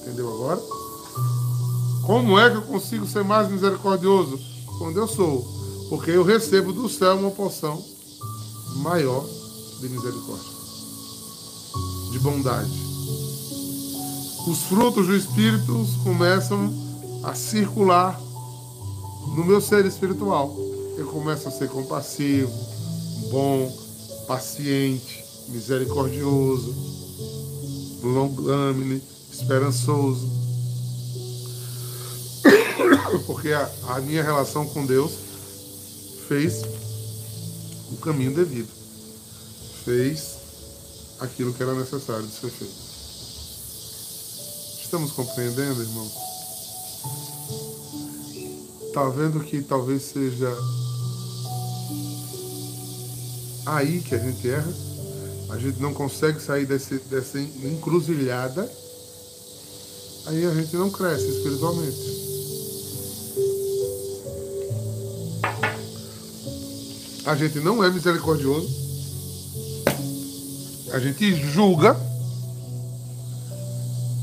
Entendeu 0.00 0.29
agora? 0.35 0.61
Como 2.05 2.37
é 2.40 2.50
que 2.50 2.57
eu 2.57 2.62
consigo 2.62 3.07
ser 3.07 3.22
mais 3.22 3.48
misericordioso? 3.48 4.40
Quando 4.79 4.98
eu 4.98 5.07
sou. 5.07 5.46
Porque 5.88 6.11
eu 6.11 6.24
recebo 6.24 6.72
do 6.72 6.88
céu 6.88 7.16
uma 7.16 7.31
porção 7.31 7.81
maior 8.79 9.24
de 9.81 9.88
misericórdia, 9.88 10.50
de 12.11 12.18
bondade. 12.18 12.72
Os 14.48 14.62
frutos 14.64 15.07
do 15.07 15.14
Espírito 15.14 15.87
começam 16.02 16.74
a 17.22 17.33
circular 17.33 18.20
no 19.37 19.44
meu 19.44 19.61
ser 19.61 19.87
espiritual. 19.87 20.76
Eu 20.97 21.07
começo 21.09 21.47
a 21.47 21.51
ser 21.51 21.69
compassivo, 21.69 22.51
bom, 23.31 23.71
paciente, 24.27 25.25
misericordioso, 25.49 26.75
longâmine, 28.03 29.03
esperançoso. 29.31 30.27
Porque 33.27 33.53
a, 33.53 33.71
a 33.89 34.01
minha 34.01 34.23
relação 34.23 34.67
com 34.67 34.87
Deus 34.87 35.13
fez 36.29 36.63
o 37.93 37.97
caminho 37.99 38.35
devido. 38.35 38.69
Fez 39.85 40.37
aquilo 41.21 41.53
que 41.53 41.63
era 41.63 41.75
necessário 41.75 42.27
de 42.27 42.33
ser 42.33 42.51
feito. 42.51 42.87
Estamos 44.83 45.13
compreendendo, 45.13 45.83
irmão? 45.83 46.11
Está 48.87 49.09
vendo 49.11 49.41
que 49.41 49.61
talvez 49.63 50.03
seja 50.03 50.57
aí 53.66 54.00
que 54.00 54.14
a 54.14 54.18
gente 54.18 54.48
erra? 54.48 54.72
A 55.50 55.59
gente 55.59 55.81
não 55.81 55.92
consegue 55.92 56.40
sair 56.40 56.66
desse, 56.66 56.98
dessa 57.11 57.38
encruzilhada 57.38 58.68
aí 60.26 60.44
a 60.44 60.55
gente 60.55 60.76
não 60.76 60.90
cresce 60.90 61.29
espiritualmente. 61.29 62.26
A 67.24 67.35
gente 67.35 67.61
não 67.61 67.83
é 67.83 67.90
misericordioso. 67.90 68.68
A 70.92 70.98
gente 70.98 71.35
julga 71.52 71.96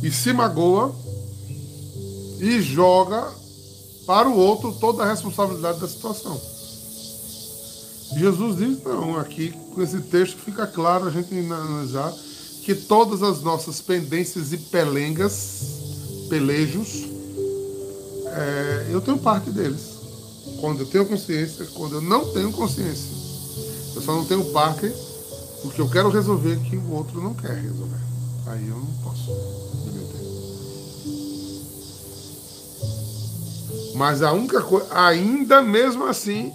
e 0.01 0.11
se 0.11 0.33
magoa 0.33 0.93
e 2.39 2.61
joga 2.61 3.31
para 4.05 4.29
o 4.29 4.37
outro 4.37 4.73
toda 4.73 5.03
a 5.03 5.09
responsabilidade 5.09 5.79
da 5.79 5.87
situação. 5.87 6.39
Jesus 8.17 8.57
diz, 8.57 8.83
não, 8.83 9.17
aqui 9.17 9.51
com 9.73 9.81
esse 9.81 9.99
texto 10.01 10.37
fica 10.37 10.67
claro 10.67 11.07
a 11.07 11.11
gente 11.11 11.33
analisar 11.37 12.13
que 12.63 12.73
todas 12.73 13.21
as 13.21 13.41
nossas 13.41 13.81
pendências 13.81 14.53
e 14.53 14.57
pelengas, 14.57 16.27
pelejos, 16.29 17.05
é, 18.27 18.87
eu 18.89 19.01
tenho 19.01 19.17
parte 19.17 19.49
deles. 19.49 19.93
Quando 20.59 20.81
eu 20.81 20.85
tenho 20.85 21.05
consciência, 21.05 21.65
quando 21.73 21.95
eu 21.95 22.01
não 22.01 22.31
tenho 22.31 22.51
consciência. 22.51 23.09
Eu 23.95 24.01
só 24.01 24.13
não 24.15 24.25
tenho 24.25 24.45
parte 24.45 24.91
porque 25.61 25.81
eu 25.81 25.89
quero 25.89 26.09
resolver 26.09 26.57
que 26.61 26.77
o 26.77 26.91
outro 26.91 27.21
não 27.21 27.33
quer 27.33 27.55
resolver. 27.55 28.01
Aí 28.47 28.67
eu 28.67 28.75
não 28.75 28.93
posso. 29.03 29.31
Mas 33.95 34.21
a 34.21 34.31
única 34.31 34.61
coisa, 34.61 34.87
ainda 34.91 35.61
mesmo 35.61 36.05
assim, 36.05 36.51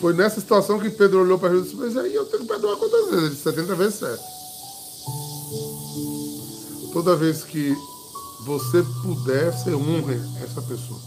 foi 0.00 0.14
nessa 0.14 0.40
situação 0.40 0.78
que 0.78 0.88
Pedro 0.88 1.20
olhou 1.20 1.38
para 1.38 1.50
Jesus 1.50 1.72
e 1.72 1.86
disse, 1.88 1.98
aí 1.98 2.14
eu 2.14 2.24
tenho 2.24 2.42
que 2.42 2.48
perdoar 2.48 2.76
quantas 2.76 3.10
vezes? 3.10 3.18
Ele 3.18 3.28
disse, 3.30 3.42
70 3.42 3.74
vezes 3.74 3.94
7. 3.98 4.22
Toda 6.92 7.16
vez 7.16 7.44
que 7.44 7.76
você 8.40 8.82
puder, 9.02 9.52
você 9.52 9.74
honre 9.74 10.18
essa 10.42 10.62
pessoa. 10.62 10.98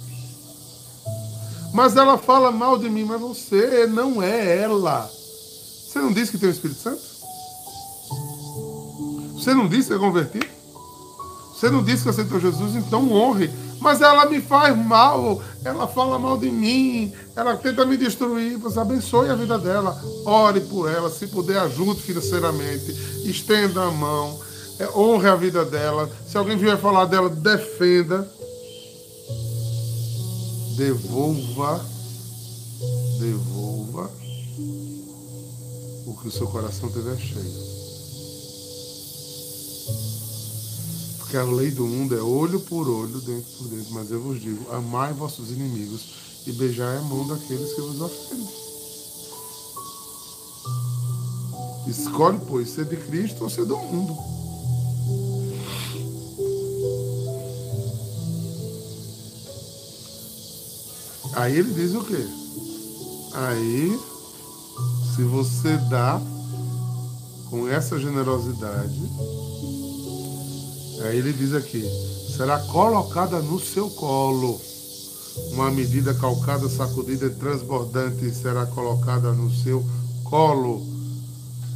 Mas 1.74 1.98
ela 1.98 2.20
fala 2.20 2.52
mal 2.52 2.78
de 2.78 2.88
mim, 2.88 3.04
mas 3.04 3.20
você 3.20 3.88
não 3.88 4.22
é 4.22 4.60
ela. 4.60 5.10
Você 5.10 6.00
não 6.00 6.14
disse 6.14 6.32
que 6.32 6.38
tem 6.38 6.50
o 6.50 6.52
Espírito 6.52 6.80
Santo? 6.80 7.02
Você 9.34 9.56
não 9.56 9.68
disse 9.68 9.88
que 9.88 9.96
é 9.96 10.00
convertido? 10.00 10.46
Você 11.54 11.70
não 11.72 11.84
disse 11.84 12.04
que 12.04 12.10
aceitou 12.10 12.40
Jesus? 12.40 12.76
Então 12.76 13.12
honre 13.12 13.50
mas 13.84 14.00
ela 14.00 14.26
me 14.26 14.42
faz 14.42 14.76
mal, 14.76 15.44
ela 15.64 15.86
fala 15.86 16.18
mal 16.18 16.38
de 16.38 16.50
mim, 16.50 17.14
ela 17.36 17.58
tenta 17.58 17.86
me 17.86 17.98
destruir. 17.98 18.58
Você 18.58 18.80
abençoe 18.80 19.30
a 19.30 19.36
vida 19.36 19.60
dela, 19.60 20.02
ore 20.26 20.62
por 20.62 20.90
ela, 20.90 21.10
se 21.10 21.28
puder, 21.28 21.60
ajude 21.60 22.02
financeiramente, 22.02 22.92
estenda 23.30 23.84
a 23.84 23.92
mão, 23.92 24.40
é, 24.80 24.88
honre 24.98 25.28
a 25.28 25.36
vida 25.36 25.66
dela. 25.66 26.10
Se 26.26 26.38
alguém 26.38 26.58
vier 26.58 26.78
falar 26.80 27.06
dela, 27.06 27.30
defenda. 27.30 28.28
Devolva, 30.78 31.86
devolva 33.20 34.10
o 36.08 36.18
que 36.20 36.30
o 36.30 36.32
seu 36.32 36.48
coração 36.48 36.90
tiver 36.90 37.18
cheio. 37.18 37.74
Porque 41.34 41.50
a 41.50 41.52
lei 41.52 41.72
do 41.72 41.84
mundo 41.84 42.16
é 42.16 42.22
olho 42.22 42.60
por 42.60 42.88
olho, 42.88 43.20
dentro 43.22 43.52
por 43.58 43.68
dentro. 43.68 43.92
Mas 43.92 44.12
eu 44.12 44.22
vos 44.22 44.40
digo: 44.40 44.72
amai 44.72 45.14
vossos 45.14 45.50
inimigos 45.50 46.02
e 46.46 46.52
beijai 46.52 46.98
a 46.98 47.02
mão 47.02 47.28
daqueles 47.28 47.74
que 47.74 47.82
vos 47.82 48.00
ofendem. 48.00 48.48
Escolhe, 51.88 52.40
pois, 52.48 52.70
ser 52.70 52.86
de 52.86 52.98
Cristo 52.98 53.46
ou 53.46 53.50
ser 53.50 53.66
do 53.66 53.76
mundo. 53.76 54.16
Aí 61.34 61.58
ele 61.58 61.74
diz 61.74 61.96
o 61.96 62.04
quê? 62.04 62.28
Aí, 63.34 64.00
se 65.16 65.24
você 65.24 65.78
dá 65.90 66.22
com 67.50 67.68
essa 67.68 67.98
generosidade, 67.98 69.02
Aí 71.02 71.18
ele 71.18 71.34
diz 71.34 71.54
aqui: 71.54 71.84
será 72.36 72.60
colocada 72.60 73.40
no 73.40 73.60
seu 73.60 73.90
colo. 73.90 74.60
Uma 75.52 75.72
medida 75.72 76.14
calcada, 76.14 76.70
sacudida 76.70 77.26
e 77.26 77.32
transbordante 77.32 78.32
será 78.34 78.66
colocada 78.68 79.32
no 79.34 79.52
seu 79.52 79.84
colo. 80.24 80.86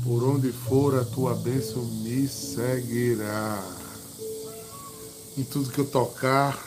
Por 0.03 0.23
onde 0.23 0.51
for 0.51 0.97
a 0.99 1.03
tua 1.03 1.33
bênção 1.33 1.83
me 1.83 2.27
seguirá. 2.27 3.61
Em 5.37 5.43
tudo 5.43 5.69
que 5.69 5.79
eu 5.79 5.85
tocar, 5.85 6.57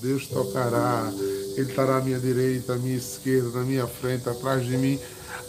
Deus 0.00 0.26
tocará. 0.26 1.12
Ele 1.56 1.70
estará 1.70 1.98
à 1.98 2.00
minha 2.00 2.18
direita, 2.18 2.74
à 2.74 2.76
minha 2.76 2.96
esquerda, 2.96 3.58
na 3.58 3.64
minha 3.64 3.86
frente, 3.86 4.28
atrás 4.28 4.64
de 4.64 4.76
mim. 4.76 4.98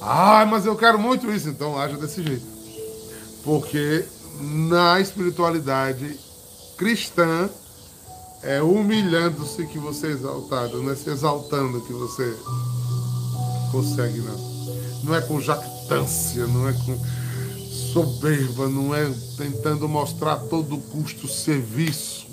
Ah, 0.01 0.45
mas 0.45 0.65
eu 0.65 0.75
quero 0.75 0.99
muito 0.99 1.31
isso. 1.31 1.49
Então 1.49 1.77
haja 1.77 1.97
desse 1.97 2.21
jeito. 2.21 2.45
Porque 3.43 4.05
na 4.39 4.99
espiritualidade 4.99 6.19
cristã 6.77 7.49
é 8.43 8.61
humilhando-se 8.61 9.65
que 9.67 9.79
você 9.79 10.07
é 10.07 10.11
exaltado, 10.11 10.81
não 10.81 10.91
é 10.91 10.95
se 10.95 11.09
exaltando 11.09 11.81
que 11.81 11.93
você 11.93 12.37
consegue, 13.71 14.19
não. 14.19 14.57
Não 15.03 15.15
é 15.15 15.21
com 15.21 15.39
jactância, 15.39 16.45
não 16.47 16.67
é 16.67 16.73
com 16.73 16.97
soberba, 17.93 18.67
não 18.67 18.93
é 18.93 19.11
tentando 19.37 19.87
mostrar 19.87 20.33
a 20.33 20.37
todo 20.37 20.77
custo 20.77 21.27
serviço. 21.27 22.27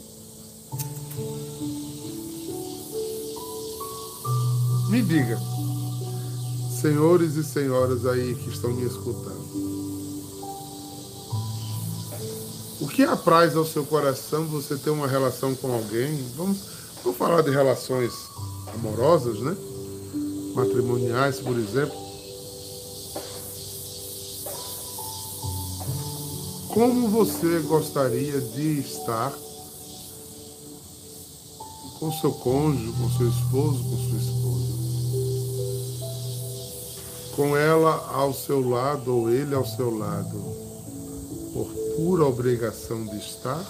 Me 4.89 5.03
diga, 5.03 5.41
senhores 6.81 7.35
e 7.37 7.43
senhoras 7.43 8.07
aí 8.07 8.35
que 8.35 8.51
estão 8.51 8.71
me 8.71 8.85
escutando, 8.85 9.64
O 12.85 12.87
que 12.87 13.03
apraz 13.03 13.57
ao 13.57 13.65
seu 13.65 13.83
coração 13.83 14.45
você 14.45 14.77
ter 14.77 14.91
uma 14.91 15.09
relação 15.09 15.55
com 15.55 15.73
alguém? 15.73 16.23
Vamos, 16.37 16.59
vamos 17.03 17.17
falar 17.17 17.41
de 17.41 17.51
relações 17.51 18.13
amorosas, 18.75 19.41
né? 19.41 19.57
Matrimoniais, 20.55 21.41
por 21.41 21.59
exemplo. 21.59 21.97
Como 26.75 27.09
você 27.09 27.61
gostaria 27.61 28.39
de 28.39 28.81
estar 28.81 29.33
com 31.99 32.13
seu 32.13 32.33
cônjuge, 32.33 32.93
com 33.01 33.11
seu 33.17 33.31
esposo, 33.31 33.83
com 33.83 33.97
sua 33.97 34.19
esposa? 34.19 34.75
Com 37.35 37.57
ela 37.57 38.11
ao 38.13 38.35
seu 38.35 38.69
lado 38.69 39.17
ou 39.17 39.31
ele 39.31 39.55
ao 39.55 39.65
seu 39.65 39.97
lado? 39.97 40.65
Pura 41.97 42.27
obrigação 42.27 43.07
de 43.07 43.19
estar, 43.19 43.65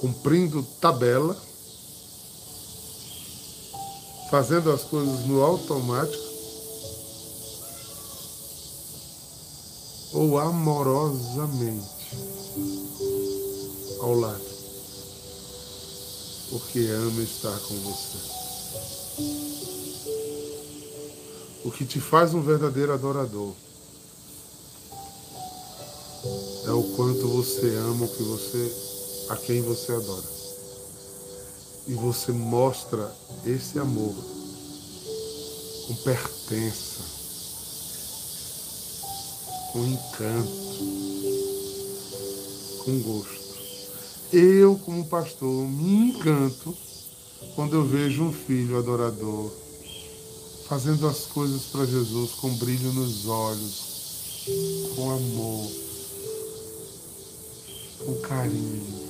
cumprindo 0.00 0.62
tabela, 0.80 1.36
fazendo 4.30 4.70
as 4.70 4.82
coisas 4.82 5.26
no 5.26 5.42
automático, 5.42 6.22
ou 10.12 10.38
amorosamente 10.38 11.94
ao 14.00 14.14
lado, 14.14 14.44
porque 16.50 16.78
ama 16.78 17.22
estar 17.22 17.58
com 17.58 17.74
você. 17.80 18.43
O 21.64 21.70
que 21.70 21.86
te 21.86 21.98
faz 21.98 22.34
um 22.34 22.42
verdadeiro 22.42 22.92
adorador 22.92 23.54
é 26.66 26.70
o 26.70 26.82
quanto 26.94 27.26
você 27.26 27.74
ama 27.76 28.04
o 28.04 28.08
que 28.08 28.22
você 28.22 28.72
a 29.30 29.36
quem 29.36 29.62
você 29.62 29.92
adora. 29.92 30.34
E 31.88 31.94
você 31.94 32.32
mostra 32.32 33.10
esse 33.46 33.78
amor 33.78 34.14
com 35.86 35.94
pertença, 36.04 37.02
com 39.72 39.86
encanto, 39.86 40.50
com 42.84 43.00
gosto. 43.00 43.44
Eu, 44.30 44.78
como 44.84 45.06
pastor, 45.06 45.66
me 45.66 46.10
encanto 46.10 46.76
quando 47.54 47.74
eu 47.74 47.86
vejo 47.86 48.22
um 48.22 48.32
filho 48.34 48.76
adorador 48.76 49.63
fazendo 50.74 51.06
as 51.06 51.26
coisas 51.26 51.66
para 51.66 51.86
Jesus 51.86 52.32
com 52.32 52.52
brilho 52.54 52.92
nos 52.94 53.28
olhos, 53.28 54.42
com 54.96 55.08
amor, 55.08 55.70
com 58.04 58.14
carinho, 58.22 59.08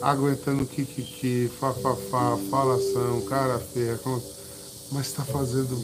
aguentando 0.00 0.64
kikiki, 0.64 1.50
fafafá, 1.60 2.38
falação, 2.50 3.20
cara 3.28 3.58
feia, 3.58 4.00
mas 4.90 5.08
está 5.08 5.22
fazendo 5.22 5.76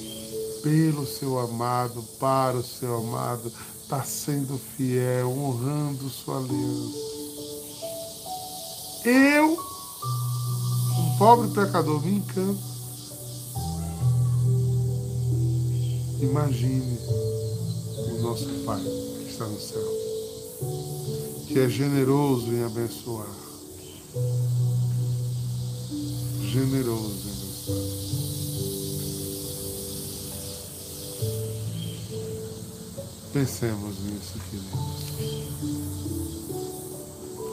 pelo 0.63 1.07
seu 1.07 1.39
amado, 1.39 2.03
para 2.19 2.57
o 2.57 2.65
seu 2.65 2.97
amado, 2.97 3.53
está 3.83 4.03
sendo 4.03 4.59
fiel, 4.79 5.29
honrando 5.29 6.09
sua 6.09 6.39
aliança. 6.39 6.99
Eu, 9.05 9.59
um 10.99 11.19
pobre 11.19 11.49
pecador, 11.49 12.03
me 12.03 12.13
encanto. 12.13 12.72
Imagine 16.23 16.99
o 18.13 18.23
nosso 18.23 18.47
Pai 18.65 18.81
que 18.81 19.33
está 19.33 19.45
no 19.45 19.59
céu, 19.59 19.83
que 21.49 21.59
é 21.59 21.69
generoso 21.69 22.47
em 22.53 22.63
abençoar. 22.63 23.27
Generoso 26.43 27.27
em 27.27 27.33
abençoar. 27.33 28.03
Pensemos 33.33 33.99
nisso, 34.05 34.39
queridos. 34.49 34.79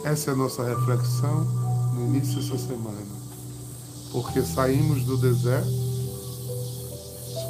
Essa 0.04 0.30
é 0.30 0.32
a 0.32 0.36
nossa 0.36 0.62
reflexão 0.62 1.44
no 1.94 2.06
início 2.06 2.36
dessa 2.36 2.56
semana. 2.56 3.02
Porque 4.12 4.42
saímos 4.42 5.02
do 5.02 5.16
deserto, 5.16 5.89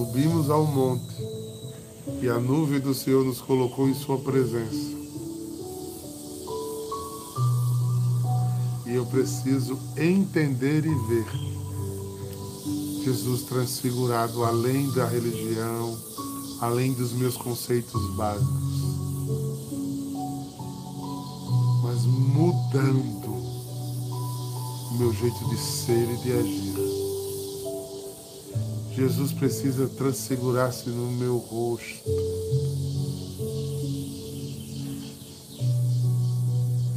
subimos 0.01 0.49
ao 0.49 0.65
monte 0.65 1.15
e 2.23 2.29
a 2.31 2.39
nuvem 2.39 2.81
do 2.81 2.95
Senhor 2.95 3.23
nos 3.23 3.39
colocou 3.43 3.87
em 3.87 3.93
Sua 3.93 4.17
presença. 4.17 4.99
E 8.87 8.95
eu 8.95 9.05
preciso 9.05 9.79
entender 9.99 10.87
e 10.87 10.95
ver 11.07 11.27
Jesus 13.05 13.43
transfigurado 13.43 14.43
além 14.43 14.91
da 14.93 15.05
religião, 15.07 15.95
além 16.63 16.95
dos 16.95 17.13
meus 17.13 17.37
conceitos 17.37 18.17
básicos, 18.17 18.81
mas 21.83 22.07
mudando 22.07 23.29
o 24.93 24.95
meu 24.99 25.13
jeito 25.13 25.45
de 25.51 25.59
ser 25.59 26.11
e 26.11 26.17
de 26.23 26.33
agir. 26.33 26.70
Jesus 28.95 29.33
precisa 29.33 29.89
transfigurar-se 29.89 30.91
no 30.91 31.11
meu 31.13 31.39
rosto. 31.39 32.11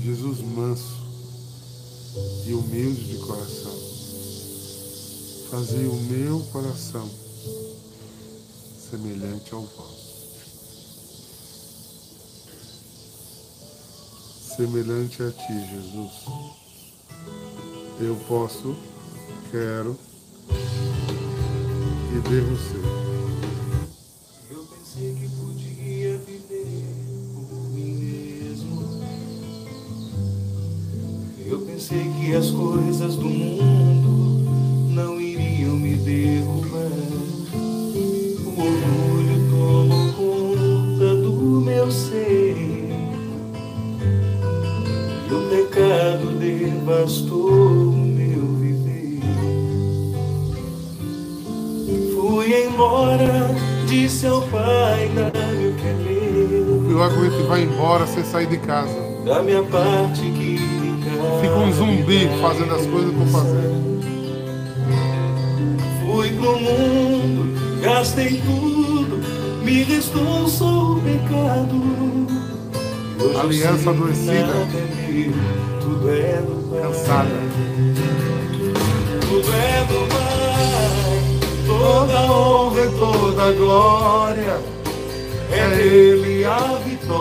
Jesus 0.01 0.39
manso 0.41 1.03
e 2.45 2.53
humilde 2.53 3.03
de 3.03 3.17
coração. 3.19 3.71
Fazer 5.51 5.85
o 5.85 5.95
meu 5.95 6.39
coração 6.51 7.09
semelhante 8.89 9.53
ao 9.53 9.61
vosso. 9.61 10.03
Semelhante 14.55 15.23
a 15.23 15.31
ti, 15.31 15.53
Jesus. 15.69 16.11
Eu 17.99 18.15
posso, 18.27 18.75
quero 19.51 19.97
e 22.13 22.19
devo 22.29 22.55
ser. 22.55 22.79
Eu 24.51 24.63
pensei 24.65 25.15
que 25.15 25.27
podia 25.29 26.17
viver 26.19 26.85
por 27.49 27.69
mim 27.71 27.95
mesmo. 27.95 29.01
Eu 31.43 31.59
pensei 31.61 32.11
que 32.19 32.35
as 32.35 32.51
coisas 32.51 33.15
do 33.15 33.27
mundo 33.27 34.22
a 57.05 57.09
gente 57.09 57.43
vai 57.47 57.63
embora 57.63 58.07
sem 58.07 58.23
sair 58.23 58.47
de 58.47 58.57
casa. 58.57 58.93
Da 59.25 59.41
minha 59.41 59.63
parte 59.63 60.21
que. 60.21 60.59
Fica 61.41 61.55
um 61.55 61.71
zumbi 61.73 62.29
fazendo 62.41 62.73
as 62.75 62.85
coisas 62.85 63.13
por 63.13 63.27
fazer. 63.27 63.71
Fui 66.01 66.29
pro 66.31 66.59
mundo, 66.59 67.81
gastei 67.81 68.41
tudo, 68.41 69.21
me 69.63 69.83
restou 69.83 70.47
só 70.47 70.93
o 70.93 71.01
pecado. 71.01 72.03
E 73.19 73.37
Aliança 73.37 73.89
adoecida. 73.89 74.53
tudo 75.81 76.09
é 76.09 76.41
do. 76.41 76.63
Cansada. 76.81 77.29
Tudo 79.21 79.53
é 79.53 79.85
do 79.85 80.07
Pai, 80.09 81.39
toda 81.67 82.31
honra 82.31 82.81
e 82.81 82.89
toda 82.99 83.51
glória. 83.53 84.59
É 85.51 85.67
dele 85.75 86.45
a 86.45 86.82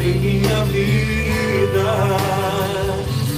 em 0.00 0.18
minha 0.18 0.64
vida. 0.64 1.94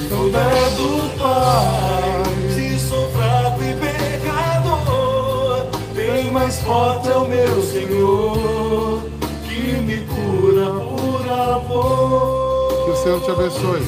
Tudo 0.08 0.36
é 0.36 0.70
do 0.76 1.18
Pai. 1.18 2.52
Se 2.54 2.78
sou 2.78 3.10
fraco 3.10 3.62
e 3.62 3.74
pecador, 3.74 5.66
bem 5.94 6.30
mais 6.30 6.60
forte 6.60 7.08
é 7.08 7.16
o 7.16 7.28
meu 7.28 7.62
Senhor, 7.62 9.02
que 9.44 9.72
me 9.82 10.06
cura 10.06 10.72
por 10.72 11.30
amor. 11.30 12.84
Que 12.84 12.90
o 12.90 12.96
Senhor 12.96 13.20
te 13.22 13.30
abençoe. 13.30 13.86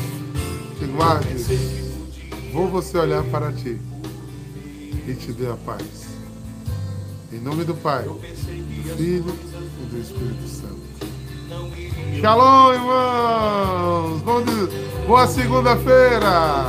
Te 0.78 0.84
guarde. 0.86 1.38
Vou 2.52 2.68
você 2.68 2.98
olhar 2.98 3.24
para 3.24 3.52
ti 3.52 3.78
e 5.06 5.14
te 5.14 5.32
dê 5.32 5.46
a 5.46 5.56
paz. 5.56 6.08
Em 7.32 7.40
nome 7.40 7.64
do 7.64 7.74
Pai, 7.74 8.04
do 8.04 8.18
Filho 8.96 9.34
e 9.80 9.86
do 9.86 10.00
Espírito 10.00 10.48
Santo. 10.48 10.87
Shalom, 12.20 12.74
irmãos! 12.74 14.22
Boa 15.06 15.26
segunda-feira! 15.28 16.66